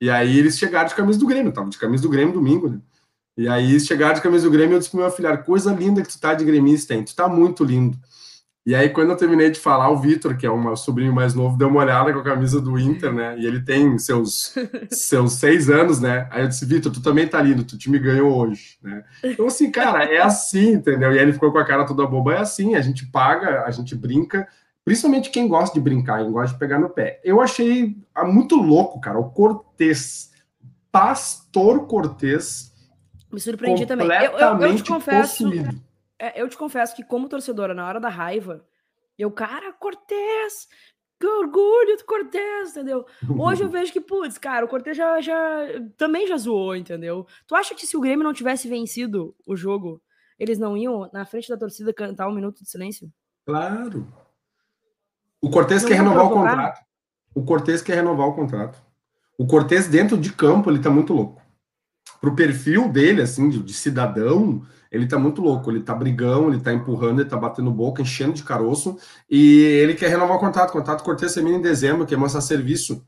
[0.00, 2.80] E aí eles chegaram de camisa do Grêmio, tava de camisa do Grêmio domingo, né?
[3.36, 6.08] E aí chegaram de camisa do Grêmio, eu disse pro meu afilhado, coisa linda que
[6.08, 7.04] tu tá de gremista, hein?
[7.04, 7.98] Tu tá muito lindo.
[8.64, 11.56] E aí, quando eu terminei de falar, o Vitor, que é um sobrinho mais novo,
[11.56, 13.38] deu uma olhada com a camisa do Inter, né?
[13.38, 14.54] E ele tem seus,
[14.90, 16.28] seus seis anos, né?
[16.30, 19.02] Aí eu disse, Vitor, tu também tá lindo, tu time ganhou hoje, né?
[19.24, 21.10] Então, assim, cara, é assim, entendeu?
[21.10, 23.70] E aí ele ficou com a cara toda boba, é assim, a gente paga, a
[23.70, 24.46] gente brinca,
[24.84, 27.18] principalmente quem gosta de brincar, quem gosta de pegar no pé.
[27.24, 30.32] Eu achei ah, muito louco, cara, o Cortez,
[30.92, 32.74] Pastor Cortez.
[33.32, 34.06] Me surpreendi também.
[34.06, 35.44] Eu, eu, eu te confesso.
[35.44, 35.89] Possuído
[36.34, 38.64] eu te confesso que, como torcedora, na hora da raiva,
[39.18, 40.68] eu, cara, Cortez,
[41.18, 43.04] que orgulho do Cortez, entendeu?
[43.38, 45.66] Hoje eu vejo que, putz, cara, o Cortez já, já
[45.96, 47.26] também já zoou, entendeu?
[47.46, 50.00] Tu acha que se o Grêmio não tivesse vencido o jogo,
[50.38, 53.12] eles não iam na frente da torcida cantar um minuto de silêncio?
[53.44, 54.06] Claro.
[55.40, 56.40] O Cortez quer renovar provocar?
[56.40, 56.84] o contrato.
[57.34, 58.82] O Cortez quer renovar o contrato.
[59.38, 61.40] O Cortez, dentro de campo, ele tá muito louco.
[62.20, 66.60] Pro perfil dele, assim, de, de cidadão, ele tá muito louco, ele tá brigando, ele
[66.60, 68.98] tá empurrando, ele tá batendo boca, enchendo de caroço,
[69.30, 70.70] e ele quer renovar o contrato.
[70.70, 73.06] O contrato Cortez termina em dezembro, quer mostrar serviço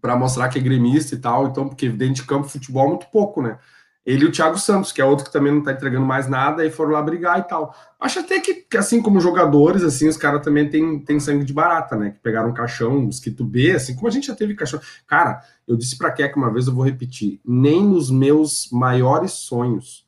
[0.00, 3.06] para mostrar que é gremista e tal, então, porque dentro de campo futebol é muito
[3.10, 3.58] pouco, né?
[4.06, 6.64] Ele e o Thiago Santos, que é outro que também não tá entregando mais nada,
[6.64, 7.74] e foram lá brigar e tal.
[8.00, 11.94] Acho até que, assim como jogadores, assim, os caras também têm, têm sangue de barata,
[11.96, 12.10] né?
[12.12, 14.80] Que pegaram um caixão, mosquito B, assim, como a gente já teve caixão.
[15.06, 20.07] Cara, eu disse pra Keck uma vez, eu vou repetir, nem nos meus maiores sonhos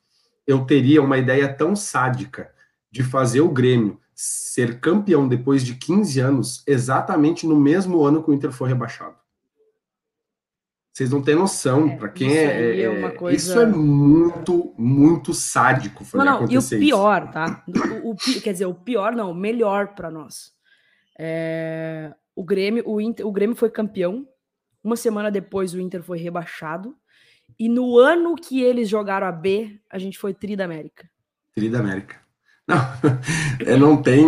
[0.51, 2.53] eu teria uma ideia tão sádica
[2.90, 8.30] de fazer o Grêmio ser campeão depois de 15 anos, exatamente no mesmo ano que
[8.30, 9.14] o Inter foi rebaixado.
[10.92, 13.36] Vocês não têm noção, é, para quem é, é, é coisa...
[13.36, 16.05] Isso é muito, muito sádico.
[16.12, 17.32] Não, não, e o pior, isso.
[17.32, 17.64] tá?
[18.03, 20.53] O, o, quer dizer, o pior não, o melhor para nós.
[21.18, 24.26] É, o Grêmio, o, Inter, o Grêmio foi campeão.
[24.82, 26.94] Uma semana depois, o Inter foi rebaixado.
[27.59, 31.09] E no ano que eles jogaram a B, a gente foi Tri da América.
[31.55, 32.16] Tri da América.
[32.66, 32.76] Não,
[33.66, 34.26] é, não tem,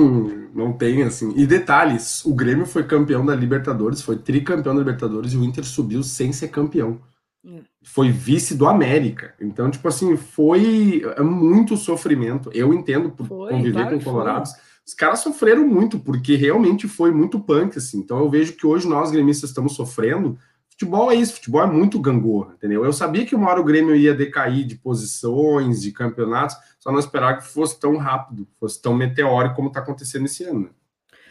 [0.55, 1.33] não tem assim.
[1.37, 5.65] E detalhes, o Grêmio foi campeão da Libertadores, foi tricampeão da Libertadores e o Inter
[5.65, 7.01] subiu sem ser campeão.
[7.45, 7.61] É.
[7.83, 9.35] Foi vice do América.
[9.41, 12.51] Então, tipo assim, foi é muito sofrimento.
[12.53, 14.53] Eu entendo por foi, conviver claro com colorados.
[14.53, 14.61] Foi.
[14.85, 17.99] Os caras sofreram muito, porque realmente foi muito punk, assim.
[17.99, 20.37] Então eu vejo que hoje nós, gremistas, estamos sofrendo
[20.83, 22.85] Futebol é isso, futebol é muito gangorra, entendeu?
[22.85, 26.99] Eu sabia que uma hora o Grêmio ia decair de posições, de campeonatos, só não
[26.99, 30.61] esperava que fosse tão rápido, fosse tão meteórico como está acontecendo esse ano.
[30.63, 30.71] Né?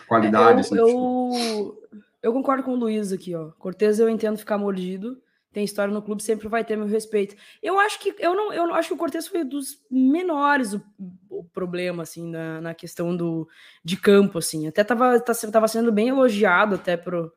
[0.07, 1.83] Qualidade, é, eu, assim, eu,
[2.23, 3.49] eu, concordo com o Luiz aqui, ó.
[3.59, 5.21] Cortez eu entendo ficar mordido,
[5.51, 7.35] tem história no clube, sempre vai ter meu respeito.
[7.61, 10.81] Eu acho que eu não, eu acho que o Cortez foi dos menores o,
[11.29, 13.49] o problema assim na, na, questão do
[13.83, 14.65] de campo assim.
[14.65, 17.33] Até tava, tá, tava sendo bem elogiado até pro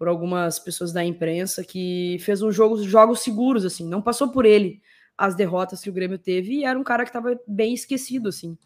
[0.00, 4.46] por algumas pessoas da imprensa que fez um jogo, jogos seguros, assim, não passou por
[4.46, 4.80] ele
[5.16, 8.56] as derrotas que o Grêmio teve e era um cara que estava bem esquecido, assim.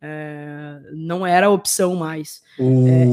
[0.00, 2.42] É, não era opção mais.
[2.56, 3.04] O, é...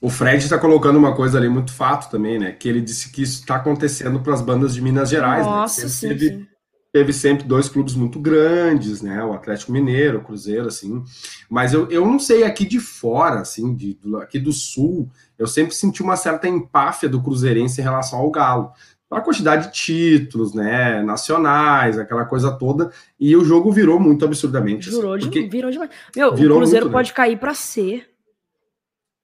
[0.00, 2.50] o Fred está colocando uma coisa ali muito fato também, né?
[2.50, 5.46] Que ele disse que isso está acontecendo para as bandas de Minas Gerais.
[5.46, 5.52] Né?
[5.52, 5.88] Nossa, né?
[5.88, 6.46] sim, teve, sim.
[6.92, 9.22] Teve sempre dois clubes muito grandes, né?
[9.24, 11.02] O Atlético Mineiro, o Cruzeiro, assim.
[11.48, 15.74] Mas eu, eu não sei aqui de fora, assim, de, aqui do sul, eu sempre
[15.74, 18.72] senti uma certa empáfia do Cruzeirense em relação ao Galo.
[19.10, 24.88] A quantidade de títulos, né, nacionais, aquela coisa toda, e o jogo virou muito absurdamente.
[24.88, 25.90] Assim, Jurou de, virou demais.
[26.14, 27.14] Meu, virou o Cruzeiro muito, pode né?
[27.14, 28.04] cair para C.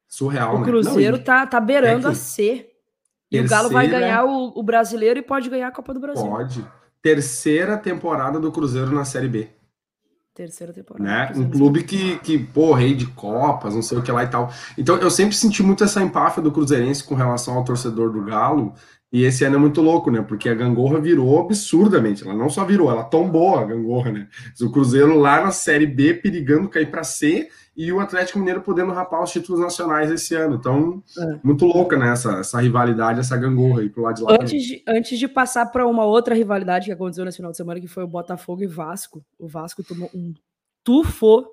[0.08, 0.64] Surreal, o né?
[0.64, 2.68] Cruzeiro Não, tá, tá beirando é a C.
[3.30, 6.24] E o Galo vai ganhar o, o, brasileiro e pode ganhar a Copa do Brasil.
[6.24, 6.64] Pode.
[7.06, 9.48] Terceira temporada do Cruzeiro na Série B.
[10.34, 11.04] Terceira temporada.
[11.04, 11.32] Né?
[11.36, 14.52] Um clube que, que, pô, rei de Copas, não sei o que lá e tal.
[14.76, 18.74] Então eu sempre senti muito essa empáfia do Cruzeirense com relação ao torcedor do Galo.
[19.12, 20.20] E esse ano é muito louco, né?
[20.20, 22.24] Porque a gangorra virou absurdamente.
[22.24, 24.26] Ela não só virou, ela tombou a gangorra, né?
[24.60, 28.92] O Cruzeiro lá na Série B perigando cair para C e o Atlético Mineiro podendo
[28.92, 30.56] rapar os títulos nacionais esse ano.
[30.56, 31.40] Então, é.
[31.42, 32.10] muito louca, né?
[32.10, 34.32] Essa, essa rivalidade, essa gangorra aí pro lado de lá.
[34.40, 37.80] Antes, de, antes de passar para uma outra rivalidade que aconteceu nesse final de semana,
[37.80, 39.24] que foi o Botafogo e Vasco.
[39.38, 40.32] O Vasco tomou um
[40.82, 41.46] tufo,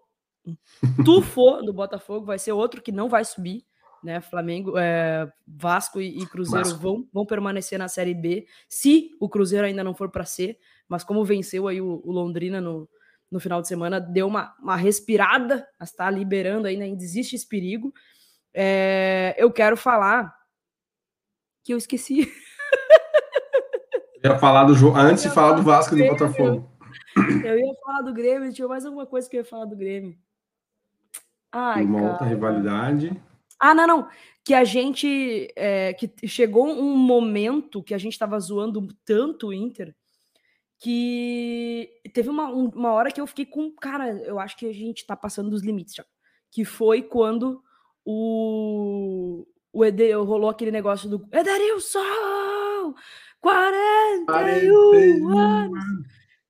[0.47, 2.25] um tufo do Botafogo.
[2.25, 3.65] Vai ser outro que não vai subir
[4.03, 4.19] né?
[4.19, 6.79] Flamengo, é, Vasco e, e Cruzeiro Vasco.
[6.79, 10.57] Vão, vão permanecer na Série B, se o Cruzeiro ainda não for para C,
[10.87, 12.87] mas como venceu aí o, o, Londrina no,
[13.33, 17.91] no final de semana, deu uma, uma respirada, está liberando ainda, ainda existe esse perigo.
[18.53, 20.31] É, eu quero falar
[21.63, 22.31] que eu esqueci.
[24.21, 26.71] Eu ia falar do jogo antes de falar do Vasco e do Botafogo.
[27.43, 30.15] Eu ia falar do Grêmio, tinha mais alguma coisa que eu ia falar do Grêmio.
[31.51, 32.11] Ai, uma cara.
[32.11, 33.21] outra rivalidade.
[33.59, 34.07] Ah, não, não.
[34.45, 35.51] Que a gente.
[35.55, 39.93] É, que chegou um momento que a gente estava zoando tanto o Inter
[40.83, 43.71] que teve uma, uma hora que eu fiquei com.
[43.71, 46.03] Cara, eu acho que a gente tá passando dos limites já.
[46.51, 47.63] Que foi quando
[48.05, 49.47] o.
[49.71, 52.93] O Ede, rolou aquele negócio do Ederilson!
[53.39, 55.83] 41, 41 anos!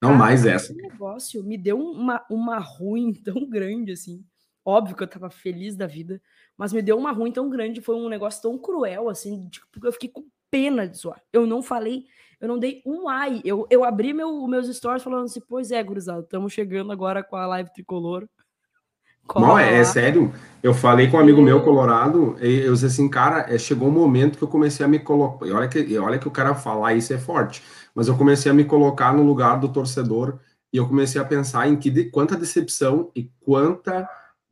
[0.02, 0.74] Não Cara, mais essa.
[0.74, 4.26] Esse negócio me deu uma, uma ruim tão grande assim.
[4.66, 6.20] Óbvio que eu tava feliz da vida,
[6.58, 9.92] mas me deu uma ruim tão grande, foi um negócio tão cruel, assim, tipo, eu
[9.92, 11.22] fiquei com pena de zoar.
[11.32, 12.06] Eu não falei,
[12.44, 13.42] eu não dei um ai.
[13.46, 17.38] Eu, eu abri meu, meus stories falando assim, pois é, gurizada, estamos chegando agora com
[17.38, 18.28] a live tricolor.
[19.34, 20.34] Não, é, é, sério.
[20.62, 23.92] Eu falei com um amigo meu colorado, e eu disse assim, cara, é, chegou um
[23.92, 25.46] momento que eu comecei a me colocar.
[25.46, 27.64] E olha que, olha que o cara falar isso é forte,
[27.96, 30.38] mas eu comecei a me colocar no lugar do torcedor
[30.74, 34.06] e eu comecei a pensar em que de, quanta decepção e quanta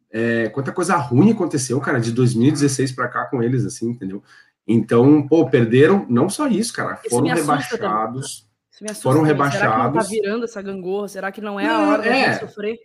[0.09, 4.23] é, quanta coisa ruim aconteceu, cara, de 2016 para cá com eles, assim, entendeu?
[4.67, 8.47] Então, pô, perderam não só isso, cara, foram rebaixados.
[9.01, 9.59] foram rebaixados.
[9.59, 11.07] Será que não tá virando essa gangorra?
[11.07, 12.33] Será que não é a hora é.
[12.33, 12.77] de sofrer?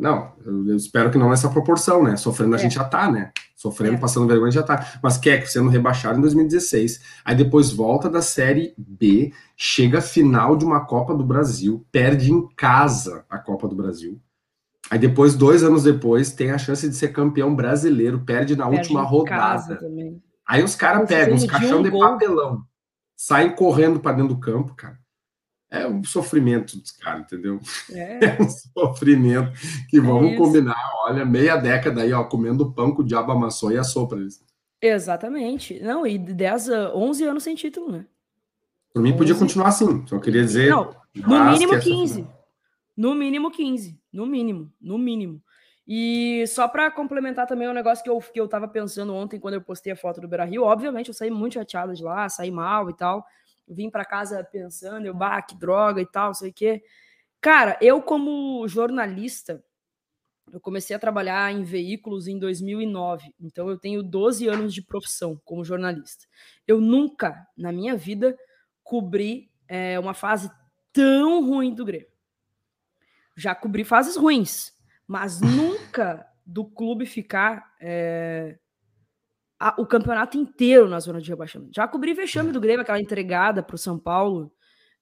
[0.00, 2.16] Não, eu espero que não nessa proporção, né?
[2.16, 2.62] Sofrendo a é.
[2.62, 3.32] gente já tá, né?
[3.54, 3.98] Sofrendo, é.
[3.98, 4.98] passando vergonha já tá.
[5.02, 7.00] Mas quer sendo rebaixado em 2016.
[7.22, 12.32] Aí depois volta da Série B, chega a final de uma Copa do Brasil, perde
[12.32, 14.18] em casa a Copa do Brasil.
[14.90, 18.78] Aí depois, dois anos depois, tem a chance de ser campeão brasileiro, perde na perde
[18.78, 19.78] última rodada.
[20.50, 22.64] Aí os caras pegam os caixão de, um de papelão,
[23.16, 24.98] saem correndo para dentro do campo, cara.
[25.70, 27.60] É um sofrimento dos caras, entendeu?
[27.92, 28.18] É.
[28.34, 28.42] é.
[28.42, 29.52] um sofrimento
[29.88, 30.74] que é vamos combinar,
[31.04, 34.44] olha, meia década aí, ó, comendo pão com o diabo amassou e assou para eles.
[34.82, 35.78] Exatamente.
[35.78, 38.04] Não, e 10, 11 anos sem título, né?
[38.92, 39.18] Por mim, 11...
[39.18, 40.68] podia continuar assim, só queria dizer.
[40.68, 42.26] Não, no mínimo 15.
[42.96, 44.00] No mínimo 15.
[44.12, 45.40] No mínimo, no mínimo.
[45.92, 49.40] E só para complementar também o um negócio que eu, que eu tava pensando ontem
[49.40, 52.28] quando eu postei a foto do Beira Rio, obviamente eu saí muito chateado de lá,
[52.28, 53.26] saí mal e tal.
[53.66, 56.80] Vim para casa pensando, eu, bah, que droga e tal, sei o quê.
[57.40, 59.64] Cara, eu como jornalista,
[60.52, 65.40] eu comecei a trabalhar em veículos em 2009, então eu tenho 12 anos de profissão
[65.44, 66.24] como jornalista.
[66.68, 68.38] Eu nunca, na minha vida,
[68.84, 70.52] cobri é, uma fase
[70.92, 72.10] tão ruim do Grêmio
[73.40, 74.72] já cobri fases ruins,
[75.10, 78.56] mas nunca do clube ficar é,
[79.58, 81.72] a, o campeonato inteiro na zona de rebaixamento.
[81.74, 84.52] Já cobri vexame do Grêmio, aquela entregada para o São Paulo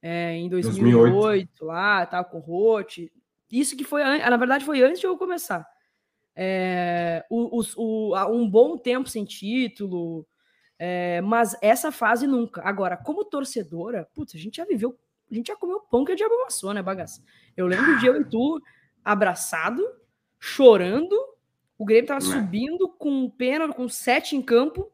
[0.01, 3.13] é, em 2008, 2008, lá, tal, com o Rote.
[3.53, 5.69] Isso que foi, na verdade, foi antes de eu começar.
[6.35, 10.27] É, o, o, o, um bom tempo sem título,
[10.79, 12.63] é, mas essa fase nunca.
[12.63, 14.99] Agora, como torcedora, putz, a gente já viveu
[15.31, 17.23] a gente já comeu pão que a diabo amassou, né, bagaça?
[17.55, 18.59] Eu lembro de eu e tu
[19.05, 19.83] abraçado,
[20.39, 21.15] chorando,
[21.77, 22.23] o Grêmio tava é.
[22.23, 24.93] subindo com pênalti, com sete em campo,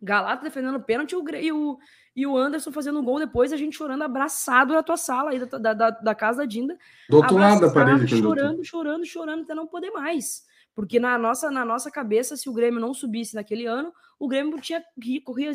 [0.00, 1.78] Galato defendendo pênalti e o,
[2.14, 5.38] e o Anderson fazendo um gol depois, a gente chorando abraçado na tua sala aí
[5.38, 6.76] da, da, da casa da Dinda.
[7.08, 8.06] Do outro lado da parede.
[8.06, 10.44] Chorando, chorando, chorando até não poder mais.
[10.74, 14.60] Porque na nossa, na nossa cabeça, se o Grêmio não subisse naquele ano, o Grêmio
[14.60, 14.84] tinha,
[15.24, 15.52] corria,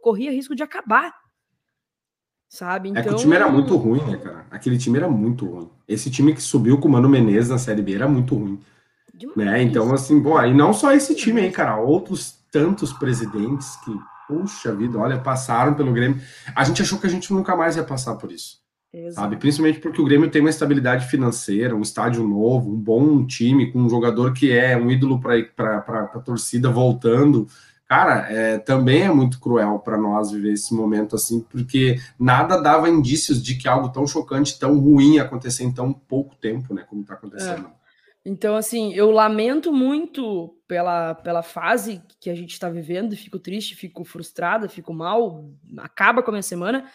[0.00, 1.12] corria risco de acabar
[2.50, 2.90] sabe?
[2.90, 3.00] Então...
[3.00, 4.44] É que o time era então muito ruim, né, cara?
[4.50, 5.70] Aquele time era muito ruim.
[5.88, 8.60] Esse time que subiu com o Mano Menezes na Série B era muito ruim.
[9.36, 9.62] Né?
[9.62, 13.92] Então, assim, pô, e não só esse time aí, cara, outros tantos presidentes que,
[14.26, 16.20] puxa vida, olha, passaram pelo Grêmio.
[16.54, 18.58] A gente achou que a gente nunca mais ia passar por isso.
[18.92, 19.14] Exato.
[19.14, 19.36] Sabe?
[19.36, 23.80] Principalmente porque o Grêmio tem uma estabilidade financeira, um estádio novo, um bom time, com
[23.80, 25.78] um jogador que é um ídolo para
[26.14, 27.46] a torcida voltando.
[27.90, 32.88] Cara, é, também é muito cruel para nós viver esse momento assim, porque nada dava
[32.88, 36.86] indícios de que algo tão chocante, tão ruim ia acontecer em tão pouco tempo, né?
[36.88, 37.66] Como está acontecendo.
[37.66, 37.80] É.
[38.24, 43.74] Então, assim, eu lamento muito pela, pela fase que a gente está vivendo, fico triste,
[43.74, 46.88] fico frustrada, fico mal, acaba com a minha semana.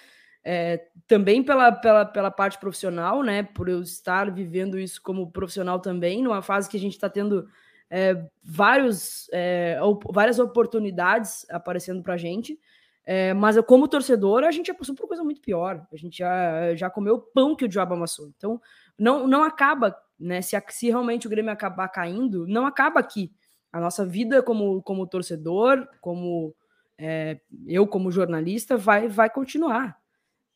[0.45, 3.43] É, também pela, pela, pela parte profissional, né?
[3.43, 7.49] Por eu estar vivendo isso como profissional também, numa fase que a gente está tendo
[7.89, 9.79] é, vários, é,
[10.11, 12.59] várias oportunidades aparecendo para a gente.
[13.05, 15.85] É, mas eu, como torcedor, a gente já passou por coisa muito pior.
[15.93, 18.27] A gente já, já comeu o pão que o diabo amassou.
[18.35, 18.59] Então,
[18.97, 20.41] não, não acaba, né?
[20.41, 23.31] Se, se realmente o Grêmio acabar caindo, não acaba aqui.
[23.71, 26.55] A nossa vida como, como torcedor, como
[26.97, 29.97] é, eu como jornalista, vai, vai continuar.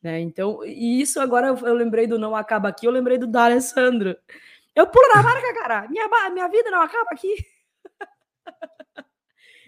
[0.02, 0.20] Né?
[0.20, 4.16] Então, e isso agora eu, eu lembrei do Não Acaba Aqui, eu lembrei do D'Alessandro.
[4.74, 5.88] Eu pulo na marca, cara.
[5.88, 7.34] Minha, minha vida não acaba aqui.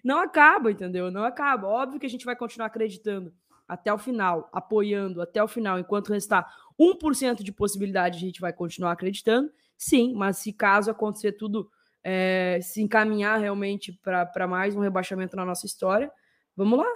[0.05, 1.11] não acaba, entendeu?
[1.11, 1.69] Não acaba.
[1.69, 3.33] Óbvio que a gente vai continuar acreditando
[3.67, 6.47] até o final, apoiando até o final, enquanto restar
[6.79, 9.51] 1% de possibilidade, a gente vai continuar acreditando.
[9.77, 11.71] Sim, mas se caso acontecer tudo,
[12.05, 16.13] é, se encaminhar realmente para mais um rebaixamento na nossa história,
[16.57, 16.89] vamos lá.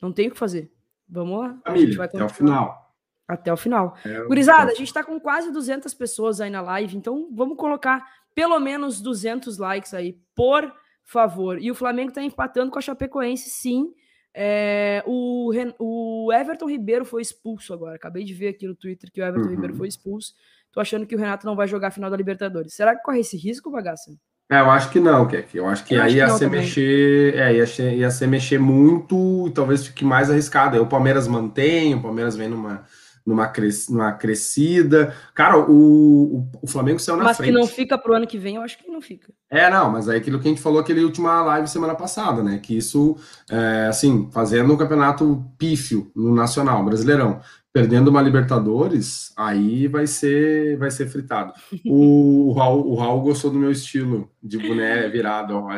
[0.00, 0.72] Não tem o que fazer.
[1.08, 1.58] Vamos lá.
[1.64, 2.89] Família, até o final.
[3.34, 3.96] Até o final.
[4.04, 8.04] É, Gurizada, a gente está com quase 200 pessoas aí na live, então vamos colocar
[8.34, 10.72] pelo menos 200 likes aí, por
[11.04, 11.60] favor.
[11.60, 13.92] E o Flamengo está empatando com a Chapecoense, sim.
[14.32, 17.96] É, o, o, Everton Ribeiro foi expulso agora.
[17.96, 19.54] Acabei de ver aqui no Twitter que o Everton uhum.
[19.54, 20.34] Ribeiro foi expulso.
[20.72, 22.74] Tô achando que o Renato não vai jogar a final da Libertadores.
[22.74, 24.12] Será que corre esse risco, bagaça?
[24.48, 25.56] É, eu acho que não, Keck.
[25.56, 28.58] Eu acho que eu aí acho ia ser mexer, é, ia, ser, ia ser mexer
[28.58, 30.76] muito e talvez fique mais arriscado.
[30.76, 32.84] Aí o Palmeiras mantém, o Palmeiras vem numa
[33.24, 35.14] numa, cres, numa crescida.
[35.34, 37.52] Cara, o, o, o Flamengo saiu na mas frente.
[37.52, 39.32] Mas que não fica pro ano que vem, eu acho que não fica.
[39.50, 42.58] É, não, mas é aquilo que a gente falou aquele última live semana passada, né?
[42.58, 43.16] Que isso,
[43.50, 47.40] é, assim, fazendo um campeonato pífio no Nacional, Brasileirão,
[47.72, 51.52] perdendo uma Libertadores, aí vai ser vai ser fritado.
[51.86, 55.54] O, o, Raul, o Raul gostou do meu estilo de boné virado.
[55.54, 55.70] Ó.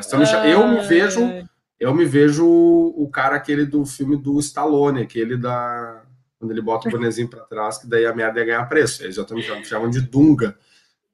[0.45, 1.20] Eu me vejo
[1.82, 6.01] eu me vejo o cara aquele do filme do Stallone, aquele da
[6.43, 9.05] quando ele bota o bonezinho para trás, que daí a merda ia ganhar preço.
[9.05, 10.59] Eles já estão chamam de Dunga,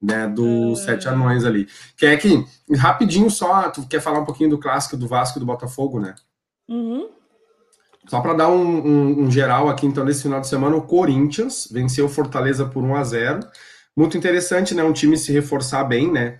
[0.01, 0.85] né, dos é.
[0.85, 1.67] Sete Anões ali.
[1.95, 2.43] Que é que,
[2.75, 6.15] rapidinho só, tu quer falar um pouquinho do clássico do Vasco e do Botafogo, né?
[6.67, 7.09] Uhum.
[8.07, 11.69] Só para dar um, um, um, geral aqui, então, nesse final de semana, o Corinthians
[11.71, 13.39] venceu o Fortaleza por 1 a 0
[13.99, 14.81] Muito interessante, né?
[14.81, 16.39] Um time se reforçar bem, né?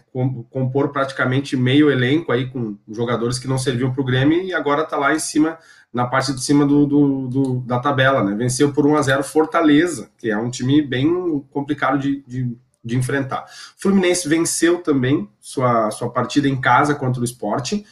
[0.49, 4.86] Compor praticamente meio elenco aí com jogadores que não serviam para o Grêmio e agora
[4.86, 5.60] tá lá em cima
[5.91, 8.34] na parte de cima do, do, do, da tabela, né?
[8.34, 12.49] Venceu por 1 a 0 Fortaleza, que é um time bem complicado de, de,
[12.82, 13.43] de enfrentar.
[13.76, 17.86] Fluminense venceu também sua, sua partida em casa contra o esporte.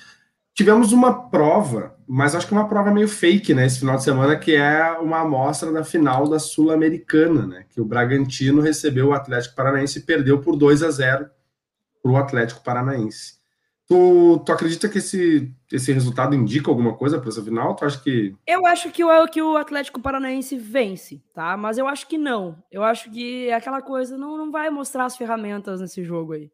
[0.58, 3.68] Tivemos uma prova, mas acho que uma prova meio fake, né?
[3.68, 7.66] Esse final de semana, que é uma amostra da final da Sul-Americana, né?
[7.70, 11.30] Que o Bragantino recebeu o Atlético Paranaense e perdeu por 2 a 0
[12.02, 13.38] para o Atlético Paranaense.
[13.88, 17.76] Tu, tu acredita que esse, esse resultado indica alguma coisa para essa final?
[17.76, 18.36] Tu acha que.
[18.48, 21.56] Eu acho que o, que o Atlético Paranaense vence, tá?
[21.56, 22.58] Mas eu acho que não.
[22.72, 26.50] Eu acho que é aquela coisa não, não vai mostrar as ferramentas nesse jogo aí.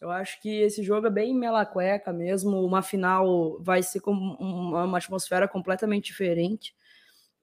[0.00, 2.64] Eu acho que esse jogo é bem mela cueca mesmo.
[2.64, 6.74] Uma final vai ser com uma, atmosfera completamente diferente.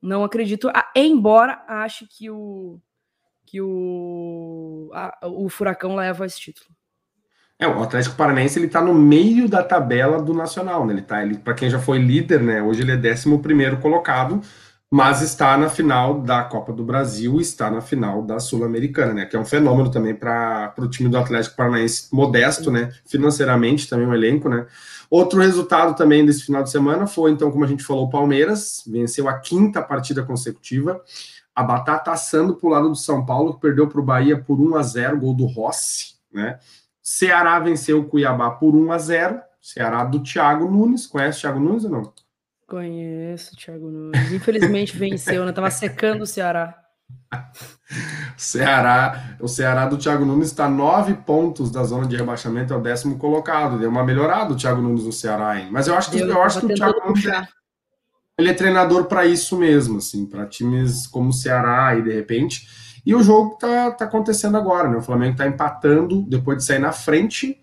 [0.01, 0.72] Não acredito.
[0.95, 2.80] Embora ache que o
[3.45, 6.70] que o, a, o Furacão leva esse título.
[7.60, 10.93] É, o Atlético Paranaense ele tá no meio da tabela do Nacional, né?
[10.93, 12.62] Ele tá, ele, para quem já foi líder, né?
[12.62, 14.41] Hoje ele é 11 primeiro colocado,
[14.94, 19.26] mas está na final da Copa do Brasil, está na final da Sul-Americana, né?
[19.26, 22.91] Que é um fenômeno também para o time do Atlético Paranaense modesto, né?
[23.04, 24.68] Financeiramente também um elenco, né?
[25.10, 28.84] Outro resultado também desse final de semana foi, então, como a gente falou, o Palmeiras
[28.86, 31.02] venceu a quinta partida consecutiva.
[31.56, 34.62] A batata assando para o lado do São Paulo, que perdeu para o Bahia por
[34.62, 36.60] 1 a 0 gol do Rossi, né?
[37.02, 39.41] Ceará venceu o Cuiabá por 1 a 0.
[39.60, 41.08] Ceará do Thiago Nunes.
[41.08, 42.14] Conhece o Thiago Nunes ou não?
[42.74, 44.32] Conheço o Thiago Nunes.
[44.32, 45.51] Infelizmente venceu, né?
[45.51, 46.76] Tava secando o Ceará.
[48.36, 52.82] Ceará, o Ceará do Thiago Nunes está nove pontos da zona de rebaixamento, é o
[52.82, 53.78] décimo colocado.
[53.78, 55.67] Deu uma melhorada o Thiago Nunes no Ceará, hein?
[55.69, 57.47] Mas eu acho que, eu, eu acho que o Thiago Nunes é,
[58.39, 62.67] ele é treinador para isso mesmo, assim, para times como o Ceará e de repente.
[63.05, 64.97] E o jogo tá, tá acontecendo agora, né?
[64.97, 67.62] O Flamengo tá empatando depois de sair na frente.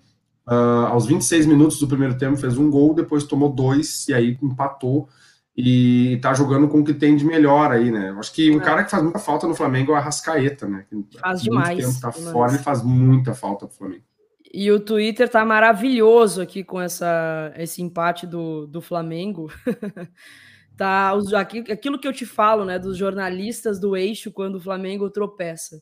[0.50, 4.36] Uh, aos 26 minutos do primeiro tempo fez um gol, depois tomou dois e aí
[4.42, 5.08] empatou
[5.56, 8.10] e tá jogando com o que tem de melhor aí, né?
[8.10, 8.64] Eu acho que um é.
[8.64, 10.86] cara que faz muita falta no Flamengo é o Arrascaeta, né?
[11.20, 11.78] faz demais.
[11.78, 14.02] Tempo tá fora, ele faz muita falta pro Flamengo.
[14.52, 19.52] E o Twitter tá maravilhoso aqui com essa, esse empate do, do Flamengo.
[20.76, 21.12] tá
[21.70, 25.80] aquilo que eu te falo, né, dos jornalistas do eixo quando o Flamengo tropeça.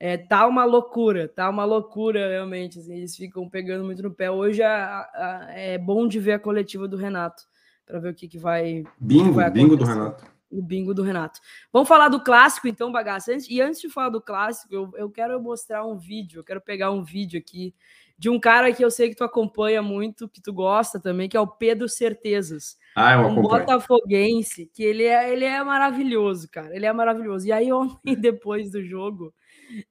[0.00, 2.78] É, tá uma loucura, tá uma loucura realmente.
[2.78, 4.30] Assim, eles ficam pegando muito no pé.
[4.30, 7.42] Hoje a, a, é bom de ver a coletiva do Renato
[7.84, 8.84] para ver o que, que vai.
[9.00, 10.24] Bingo, que vai bingo do Renato.
[10.50, 11.40] O bingo do Renato.
[11.72, 13.36] Vamos falar do clássico, então, bagaça.
[13.50, 16.40] E antes de falar do clássico, eu, eu quero mostrar um vídeo.
[16.40, 17.74] Eu quero pegar um vídeo aqui
[18.18, 21.36] de um cara que eu sei que tu acompanha muito, que tu gosta também, que
[21.36, 22.76] é o Pedro Certezas.
[22.96, 26.74] Ah, eu um botafoguense, que ele é, ele é maravilhoso, cara.
[26.74, 27.46] Ele é maravilhoso.
[27.46, 29.32] E aí, ontem, depois do jogo,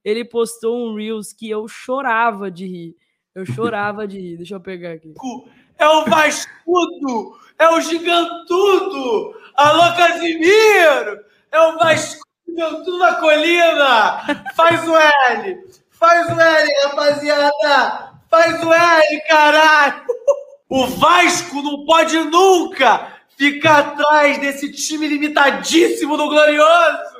[0.03, 2.95] ele postou um Reels que eu chorava de rir.
[3.35, 4.37] Eu chorava de rir.
[4.37, 5.13] Deixa eu pegar aqui.
[5.77, 7.37] É o Vascudo!
[7.59, 9.35] É o Gigantudo!
[9.55, 11.19] Alô, Casimiro!
[11.51, 14.43] É o Vascudo Gigantudo da Colina!
[14.55, 15.63] Faz o L!
[15.91, 18.13] Faz o L, rapaziada!
[18.29, 20.03] Faz o L, caralho!
[20.69, 27.16] O Vasco não pode nunca ficar atrás desse time limitadíssimo do Glorioso!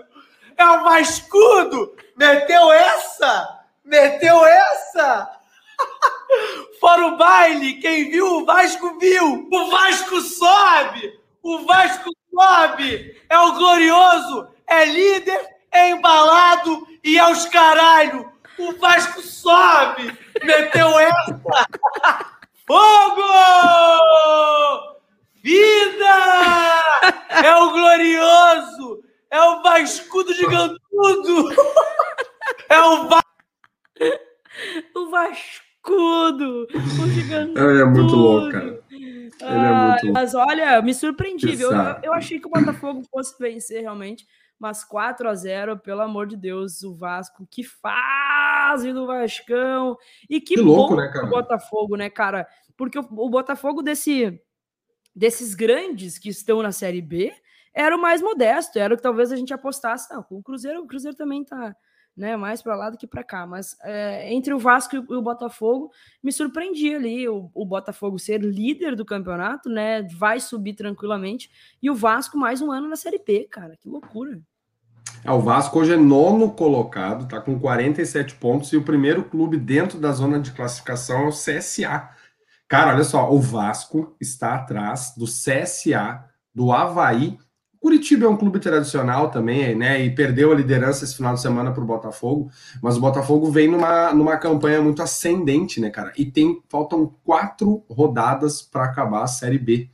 [0.57, 1.95] É o Vascudo!
[2.15, 3.59] Meteu essa?
[3.85, 5.29] Meteu essa?
[6.79, 9.47] Fora o baile, quem viu o Vasco viu!
[9.51, 11.19] O Vasco sobe!
[11.43, 13.21] O Vasco sobe!
[13.29, 14.47] É o Glorioso!
[14.65, 15.39] É líder,
[15.71, 18.31] é embalado e é os caralho!
[18.57, 20.17] O Vasco sobe!
[20.43, 21.41] Meteu essa!
[22.67, 23.23] Fogo!
[25.35, 26.17] Vida!
[27.29, 28.76] É o glorioso!
[29.29, 30.79] É o Vascudo gigantudo!
[32.69, 33.27] É o Vasco!
[34.95, 36.67] O Vascudo!
[36.73, 37.59] O gigantudo!
[37.59, 38.83] Ele é muito louco, cara.
[38.89, 40.13] Ele é muito louco.
[40.13, 41.61] Mas olha, me surpreendi.
[41.61, 41.71] Eu,
[42.03, 44.25] eu achei que o Botafogo fosse vencer realmente
[44.59, 49.97] mas 4 a 0 pelo amor de Deus, o Vasco, que fase do Vascão,
[50.29, 51.25] e que, que louco, bom né, cara?
[51.25, 52.47] o Botafogo, né, cara?
[52.75, 54.39] Porque o, o, Botafogo desse,
[55.15, 57.33] desses grandes que estão na Série B
[57.77, 60.11] era o mais modesto, era o que talvez a gente apostasse.
[60.11, 61.75] Não, o Cruzeiro, o Cruzeiro também tá
[62.15, 65.21] né, mais para lá do que para cá, mas é, entre o Vasco e o
[65.21, 65.91] Botafogo,
[66.23, 71.91] me surpreendi ali o, o, Botafogo ser líder do campeonato, né, vai subir tranquilamente, e
[71.91, 74.41] o Vasco mais um ano na Série B, cara, que loucura.
[75.23, 79.55] É, o Vasco hoje é nono colocado, tá com 47 pontos, e o primeiro clube
[79.55, 82.09] dentro da zona de classificação é o CSA.
[82.67, 87.37] Cara, olha só, o Vasco está atrás do CSA, do Havaí
[87.79, 90.03] Curitiba é um clube tradicional também, né?
[90.03, 92.49] E perdeu a liderança esse final de semana para o Botafogo,
[92.81, 96.11] mas o Botafogo vem numa, numa campanha muito ascendente, né, cara?
[96.17, 99.89] E tem faltam quatro rodadas para acabar a Série B.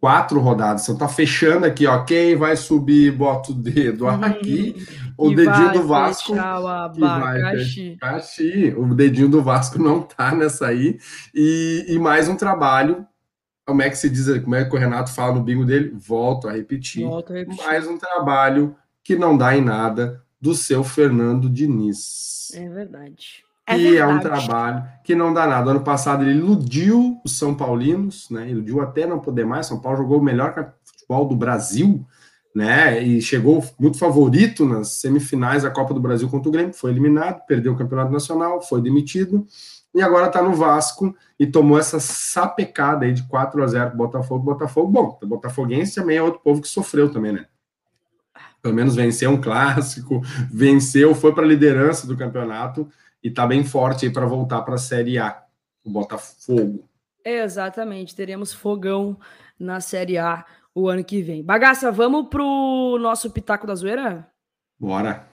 [0.00, 0.84] Quatro rodadas.
[0.84, 2.04] Então tá fechando aqui, ó.
[2.04, 4.76] Quem vai subir, bota o dedo aqui.
[5.18, 6.32] o dedinho do Vasco.
[6.32, 8.74] O abacaxi.
[8.76, 10.98] O dedinho do Vasco não tá nessa aí.
[11.34, 13.04] E, e mais um trabalho
[13.68, 15.94] como é que se diz, como é que o Renato fala no bingo dele?
[15.94, 17.04] Volto a repetir.
[17.04, 17.62] Volto a repetir.
[17.66, 22.50] Mais um trabalho que não dá em nada do seu Fernando Diniz.
[22.54, 23.44] É verdade.
[23.66, 23.98] É e verdade.
[23.98, 25.70] é um trabalho que não dá nada.
[25.70, 28.48] Ano passado ele iludiu os São Paulinos, né?
[28.48, 29.66] Iludiu até não poder mais.
[29.66, 32.06] São Paulo jogou o melhor futebol do Brasil,
[32.54, 33.02] né?
[33.02, 36.72] E chegou muito favorito nas semifinais da Copa do Brasil contra o Grêmio.
[36.72, 39.46] Foi eliminado, perdeu o Campeonato Nacional, foi demitido
[39.94, 44.44] e agora está no Vasco e tomou essa sapecada aí de 4 a 0 Botafogo.
[44.44, 47.46] Botafogo, bom, o Botafoguense também é outro povo que sofreu também, né?
[48.60, 50.20] Pelo menos venceu um clássico,
[50.52, 52.88] venceu, foi para a liderança do campeonato
[53.22, 55.42] e está bem forte aí para voltar para a Série A,
[55.84, 56.88] o Botafogo.
[57.24, 59.18] Exatamente, teremos fogão
[59.58, 61.42] na Série A o ano que vem.
[61.42, 64.28] Bagaça, vamos pro nosso Pitaco da Zoeira?
[64.78, 65.26] Bora.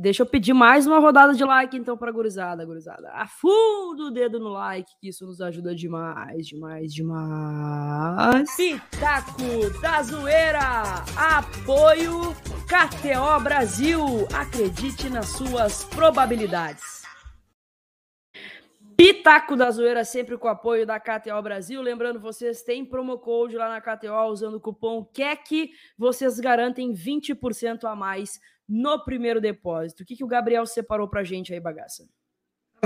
[0.00, 3.10] Deixa eu pedir mais uma rodada de like, então, para gurizada, gurizada.
[3.12, 8.56] Afunda o dedo no like, que isso nos ajuda demais, demais, demais.
[8.56, 11.04] Pitaco da Zoeira.
[11.14, 12.34] Apoio
[12.64, 14.26] KTO Brasil.
[14.32, 17.02] Acredite nas suas probabilidades.
[18.96, 21.82] Pitaco da Zoeira, sempre com o apoio da KTO Brasil.
[21.82, 25.70] Lembrando, vocês têm promo code lá na KTO usando o cupom KEC.
[25.98, 28.40] Vocês garantem 20% a mais
[28.70, 30.04] no primeiro depósito.
[30.04, 32.04] O que, que o Gabriel separou para a gente aí, bagaça?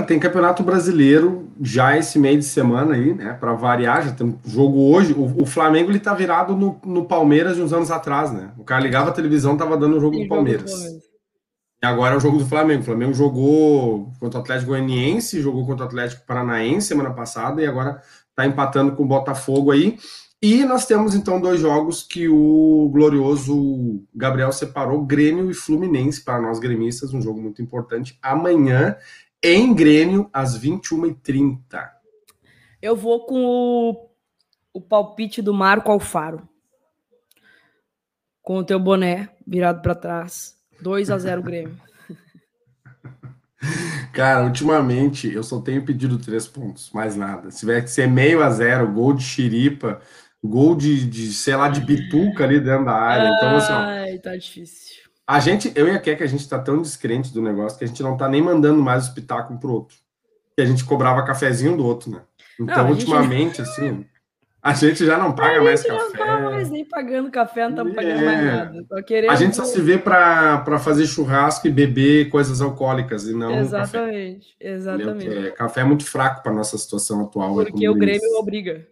[0.07, 3.33] Tem campeonato brasileiro já esse meio de semana aí, né?
[3.33, 5.13] Para variar, já tem jogo hoje.
[5.13, 8.51] O, o Flamengo ele tá virado no, no, Palmeiras de uns anos atrás, né?
[8.57, 10.71] O cara ligava a televisão, tava dando o jogo, do Palmeiras.
[11.81, 12.81] E agora é o jogo do Flamengo.
[12.81, 17.65] O Flamengo jogou contra o Atlético Goianiense, jogou contra o Atlético Paranaense semana passada e
[17.65, 18.01] agora
[18.35, 19.97] tá empatando com o Botafogo aí.
[20.47, 26.39] E nós temos então dois jogos que o glorioso Gabriel separou, Grêmio e Fluminense, para
[26.39, 28.15] nós gremistas, um jogo muito importante.
[28.21, 28.95] Amanhã
[29.41, 31.89] em Grêmio, às 21h30.
[32.79, 34.07] Eu vou com o,
[34.71, 36.47] o palpite do Marco Alfaro.
[38.43, 40.55] Com o teu boné virado para trás.
[40.79, 41.75] 2 a 0 Grêmio.
[44.13, 47.49] Cara, ultimamente eu só tenho pedido três pontos, mais nada.
[47.49, 49.99] Se tiver que ser meio a zero, gol de xiripa,
[50.45, 53.35] gol de, de sei lá, de bituca ali dentro da área.
[53.35, 54.95] Então, assim, ó, Ai, tá difícil.
[55.27, 57.87] A gente, eu e a Kek, a gente tá tão descrente do negócio que a
[57.87, 59.97] gente não tá nem mandando mais o espetáculo pro outro.
[60.55, 62.21] Que a gente cobrava cafezinho do outro, né?
[62.59, 64.05] Então, não, ultimamente, assim,
[64.65, 65.95] a gente já não paga mais café.
[65.95, 67.95] A gente não tá mais nem pagando café, não estamos é.
[67.95, 69.03] pagando mais nada.
[69.03, 69.31] Querendo...
[69.31, 74.55] A gente só se vê para fazer churrasco e beber coisas alcoólicas e não Exatamente,
[74.57, 74.73] café.
[74.73, 75.37] exatamente.
[75.37, 77.53] É, café é muito fraco para nossa situação atual.
[77.53, 78.87] Porque o Grêmio obriga.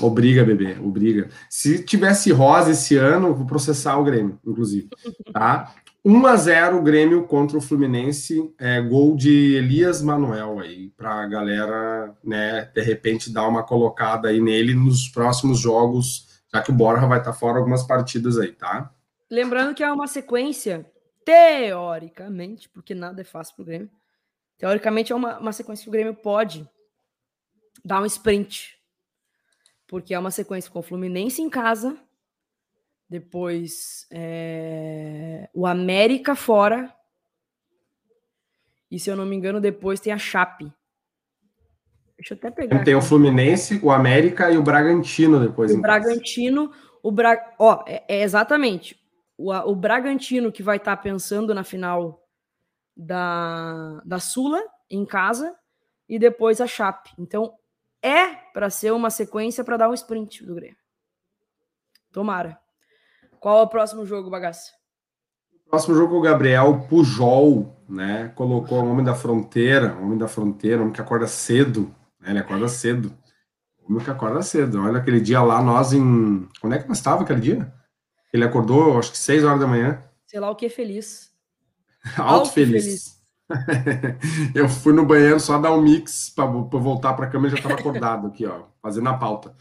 [0.00, 1.28] Obriga, bebê, obriga.
[1.48, 4.88] Se tivesse rosa esse ano, vou processar o Grêmio, inclusive.
[5.32, 5.74] Tá?
[6.04, 11.22] 1 a 0 o Grêmio contra o Fluminense, é, gol de Elias Manuel aí, para
[11.22, 16.70] a galera, né, de repente dar uma colocada aí nele nos próximos jogos, já que
[16.70, 18.90] o Borja vai estar tá fora algumas partidas aí, tá?
[19.30, 20.86] Lembrando que é uma sequência,
[21.22, 23.90] teoricamente, porque nada é fácil para o Grêmio,
[24.56, 26.66] teoricamente é uma, uma sequência que o Grêmio pode
[27.84, 28.79] dar um sprint,
[29.90, 31.98] porque é uma sequência com o Fluminense em casa,
[33.08, 36.94] depois é, o América fora.
[38.88, 40.72] E se eu não me engano, depois tem a Chape.
[42.16, 42.84] Deixa eu até pegar.
[42.84, 43.04] Tem aqui.
[43.04, 45.74] o Fluminense, o América e o Bragantino depois.
[45.74, 46.70] O Bragantino,
[47.02, 47.52] o Bra...
[47.58, 48.96] ó, é, é exatamente
[49.36, 52.24] o, o Bragantino que vai estar tá pensando na final
[52.96, 55.52] da, da Sula em casa
[56.08, 57.10] e depois a Chape.
[57.18, 57.54] Então
[58.02, 60.76] é para ser uma sequência para dar um sprint do Grêmio.
[62.12, 62.58] Tomara.
[63.38, 64.72] Qual é o próximo jogo, bagaça?
[65.66, 68.28] O próximo jogo, o Gabriel Pujol, né?
[68.34, 72.30] Colocou o Homem da Fronteira, Homem da Fronteira, homem que acorda cedo, né?
[72.30, 73.16] Ele acorda cedo.
[73.88, 74.82] Homem que acorda cedo.
[74.82, 76.48] Olha aquele dia lá, nós em.
[76.60, 77.72] Quando é que nós estava aquele dia?
[78.32, 80.02] Ele acordou, acho que 6 horas da manhã.
[80.26, 81.32] Sei lá o que é feliz.
[82.16, 82.84] Alto feliz.
[82.84, 83.19] feliz.
[84.54, 87.56] eu fui no banheiro só dar um mix para voltar para a cama e já
[87.56, 89.54] estava acordado aqui, ó, fazendo a pauta.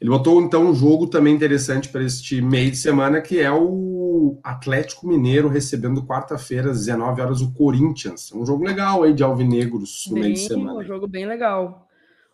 [0.00, 4.38] Ele botou então um jogo também interessante para este meio de semana, que é o
[4.42, 8.32] Atlético Mineiro recebendo quarta-feira às 19 horas o Corinthians.
[8.32, 10.78] Um jogo legal aí de alvinegros no bem, meio de semana.
[10.78, 11.88] Um jogo bem legal.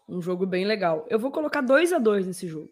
[0.09, 1.07] Um jogo bem legal.
[1.09, 2.68] Eu vou colocar 2 a 2 nesse jogo.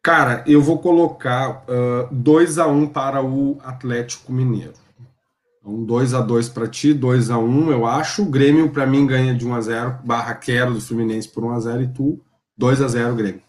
[0.00, 1.64] Cara, eu vou colocar
[2.10, 4.81] 2 uh, a 1 um para o Atlético Mineiro.
[5.64, 8.22] Um 2 a 2 para ti, 2 a 1 eu acho.
[8.22, 11.50] O Grêmio, para mim, ganha de 1 a 0 barra quero do Fluminense por 1
[11.52, 12.24] a 0 e tu,
[12.56, 13.42] 2 a 0 Grêmio.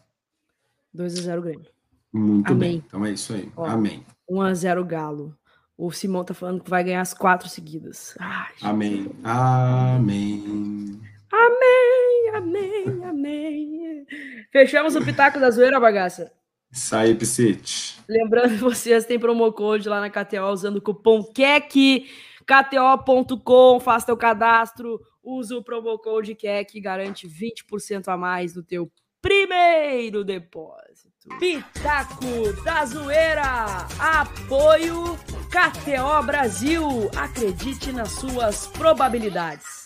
[0.93, 1.67] 2 a 0 Grêmio.
[2.13, 2.69] Muito Amém.
[2.69, 2.83] bem.
[2.85, 3.51] Então é isso aí.
[3.55, 4.05] Ó, Amém.
[4.29, 5.35] 1 a 0 Galo.
[5.75, 8.15] O Simão tá falando que vai ganhar as quatro seguidas.
[8.19, 9.11] Ai, amém.
[9.23, 11.01] Amém.
[11.31, 12.29] Amém.
[12.35, 13.03] Amém.
[13.03, 14.05] Amém.
[14.51, 16.31] Fechamos o Pitaco da Zoeira, bagaça.
[16.73, 17.99] Isso aí, Piscite.
[18.09, 22.09] Lembrando que vocês têm promo code lá na KTO usando o cupom KEC,
[22.45, 28.91] kto.com, faça teu cadastro, usa o promo code KEC, garante 20% a mais no teu
[29.21, 31.29] primeiro depósito.
[31.39, 35.17] Pitaco da Zoeira, apoio
[35.49, 36.83] KTO Brasil,
[37.15, 39.82] acredite nas suas probabilidades.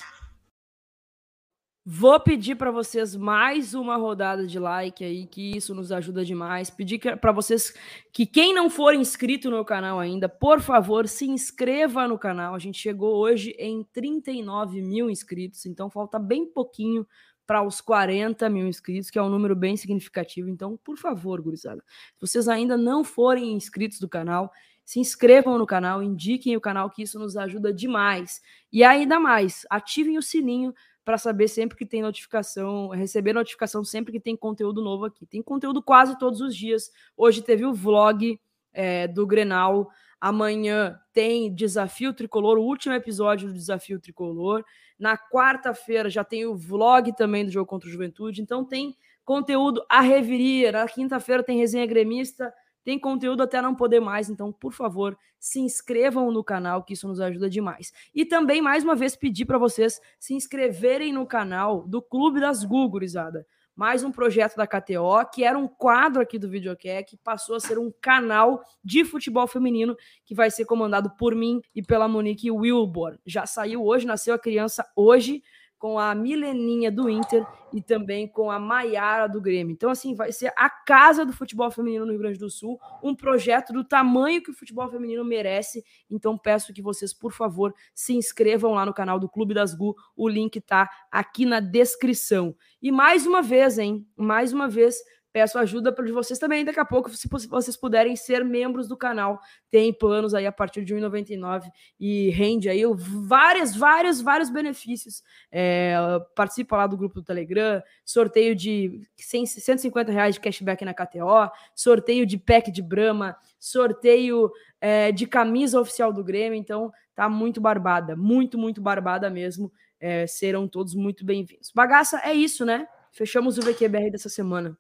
[1.90, 6.70] Vou pedir para vocês mais uma rodada de like aí, que isso nos ajuda demais.
[6.70, 7.74] Pedir para vocês
[8.12, 12.54] que quem não for inscrito no canal ainda, por favor, se inscreva no canal.
[12.54, 17.08] A gente chegou hoje em 39 mil inscritos, então falta bem pouquinho
[17.46, 20.50] para os 40 mil inscritos, que é um número bem significativo.
[20.50, 24.52] Então, por favor, gurizada, se vocês ainda não forem inscritos do canal,
[24.84, 28.42] se inscrevam no canal, indiquem o canal, que isso nos ajuda demais.
[28.74, 30.74] E ainda mais, ativem o sininho
[31.08, 35.26] para saber sempre que tem notificação, receber notificação sempre que tem conteúdo novo aqui.
[35.26, 36.92] Tem conteúdo quase todos os dias.
[37.16, 38.38] Hoje teve o vlog
[38.74, 39.90] é, do Grenal.
[40.20, 44.66] Amanhã tem Desafio Tricolor, o último episódio do Desafio Tricolor.
[45.00, 48.42] Na quarta-feira já tem o vlog também do jogo contra o Juventude.
[48.42, 48.94] Então tem
[49.24, 50.74] conteúdo a reviria.
[50.74, 52.54] Na quinta-feira tem resenha gremista.
[52.88, 57.06] Tem conteúdo até não poder mais, então, por favor, se inscrevam no canal, que isso
[57.06, 57.92] nos ajuda demais.
[58.16, 62.64] E também, mais uma vez, pedir para vocês se inscreverem no canal do Clube das
[62.64, 63.46] Gugurizada.
[63.76, 67.60] Mais um projeto da KTO, que era um quadro aqui do Videoquê, que passou a
[67.60, 72.50] ser um canal de futebol feminino, que vai ser comandado por mim e pela Monique
[72.50, 73.20] Wilbor.
[73.26, 75.44] Já saiu hoje, nasceu a criança hoje,
[75.78, 79.74] com a Mileninha do Inter e também com a Maiara do Grêmio.
[79.74, 83.14] Então, assim, vai ser a casa do futebol feminino no Rio Grande do Sul, um
[83.16, 85.84] projeto do tamanho que o futebol feminino merece.
[86.10, 89.96] Então, peço que vocês, por favor, se inscrevam lá no canal do Clube das Gu.
[90.16, 92.56] O link tá aqui na descrição.
[92.82, 94.08] E mais uma vez, hein?
[94.16, 94.96] Mais uma vez,
[95.38, 96.66] Peço ajuda para vocês também.
[96.66, 100.84] Daqui a pouco, se vocês puderem ser membros do canal, tem planos aí a partir
[100.84, 101.70] de R$ 1,99
[102.00, 105.22] e rende aí vários, vários, vários benefícios.
[105.52, 105.96] É,
[106.36, 111.52] participa lá do grupo do Telegram, sorteio de 100, 150 reais de cashback na KTO,
[111.76, 116.58] sorteio de pack de Brahma, sorteio é, de camisa oficial do Grêmio.
[116.58, 119.72] Então, tá muito barbada, muito, muito barbada mesmo.
[120.00, 121.72] É, serão todos muito bem-vindos.
[121.76, 122.88] Bagaça, é isso, né?
[123.12, 124.76] Fechamos o VQBR dessa semana.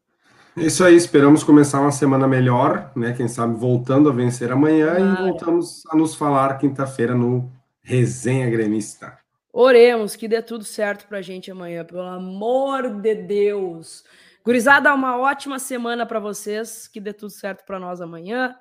[0.57, 3.13] Isso aí, esperamos começar uma semana melhor, né?
[3.13, 7.47] Quem sabe voltando a vencer amanhã ah, e voltamos a nos falar quinta-feira no
[7.83, 9.15] Resenha Gremista.
[9.53, 14.03] Oremos que dê tudo certo pra gente amanhã, pelo amor de Deus.
[14.43, 18.55] Gurizada, uma ótima semana para vocês, que dê tudo certo para nós amanhã.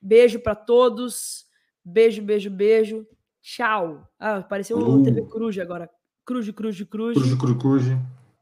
[0.00, 1.44] Beijo para todos.
[1.84, 3.06] Beijo, beijo, beijo.
[3.42, 4.08] Tchau.
[4.18, 5.02] Ah, apareceu o uh.
[5.02, 5.90] TV Cruz agora.
[6.24, 7.18] Cruz, Cruz, Cruz.
[7.18, 7.84] Cruz, Cruz, Cruz.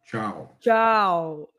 [0.04, 0.56] Tchau.
[0.60, 1.50] Tchau.